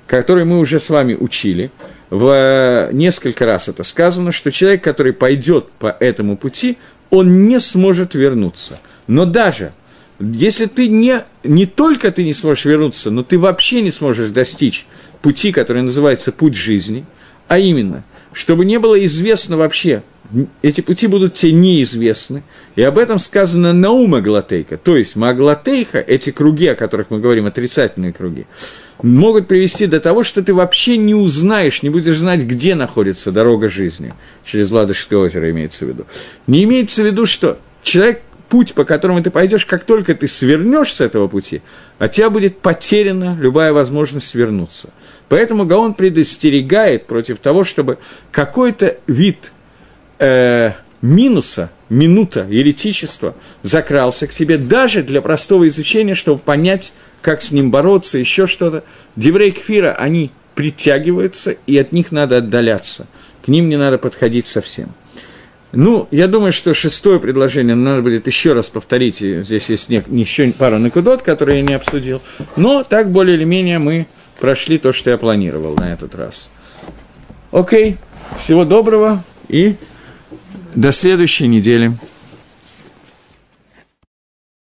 [0.06, 1.70] который мы уже с вами учили–
[2.14, 6.78] в несколько раз это сказано, что человек, который пойдет по этому пути,
[7.10, 8.78] он не сможет вернуться.
[9.08, 9.72] Но даже
[10.20, 14.86] если ты не, не только ты не сможешь вернуться, но ты вообще не сможешь достичь
[15.22, 17.04] пути, который называется путь жизни,
[17.48, 20.04] а именно, чтобы не было известно вообще,
[20.62, 22.42] эти пути будут тебе неизвестны,
[22.76, 27.46] и об этом сказано Наума Галатейка, то есть Маглатейха, эти круги, о которых мы говорим,
[27.46, 28.46] отрицательные круги,
[29.02, 33.68] могут привести до того, что ты вообще не узнаешь, не будешь знать, где находится дорога
[33.68, 34.14] жизни.
[34.44, 36.06] Через Ладожское озеро имеется в виду.
[36.46, 40.94] Не имеется в виду, что человек, путь, по которому ты пойдешь, как только ты свернешь
[40.94, 41.60] с этого пути,
[41.98, 44.90] от тебя будет потеряна любая возможность свернуться.
[45.28, 47.98] Поэтому Гаон предостерегает против того, чтобы
[48.30, 49.52] какой-то вид
[50.18, 56.92] э, минуса, минута еретичества закрался к тебе даже для простого изучения, чтобы понять,
[57.22, 58.84] как с ним бороться, еще что-то.
[59.16, 63.06] Деврей кфира, они притягиваются, и от них надо отдаляться.
[63.44, 64.94] К ним не надо подходить совсем.
[65.72, 69.18] Ну, я думаю, что шестое предложение надо будет еще раз повторить.
[69.18, 72.22] Здесь есть не, еще пару накудот, которые я не обсудил.
[72.56, 74.06] Но так более или менее мы
[74.38, 76.48] прошли то, что я планировал на этот раз.
[77.50, 77.96] Окей,
[78.38, 79.74] всего доброго и
[80.74, 81.96] до следующей недели.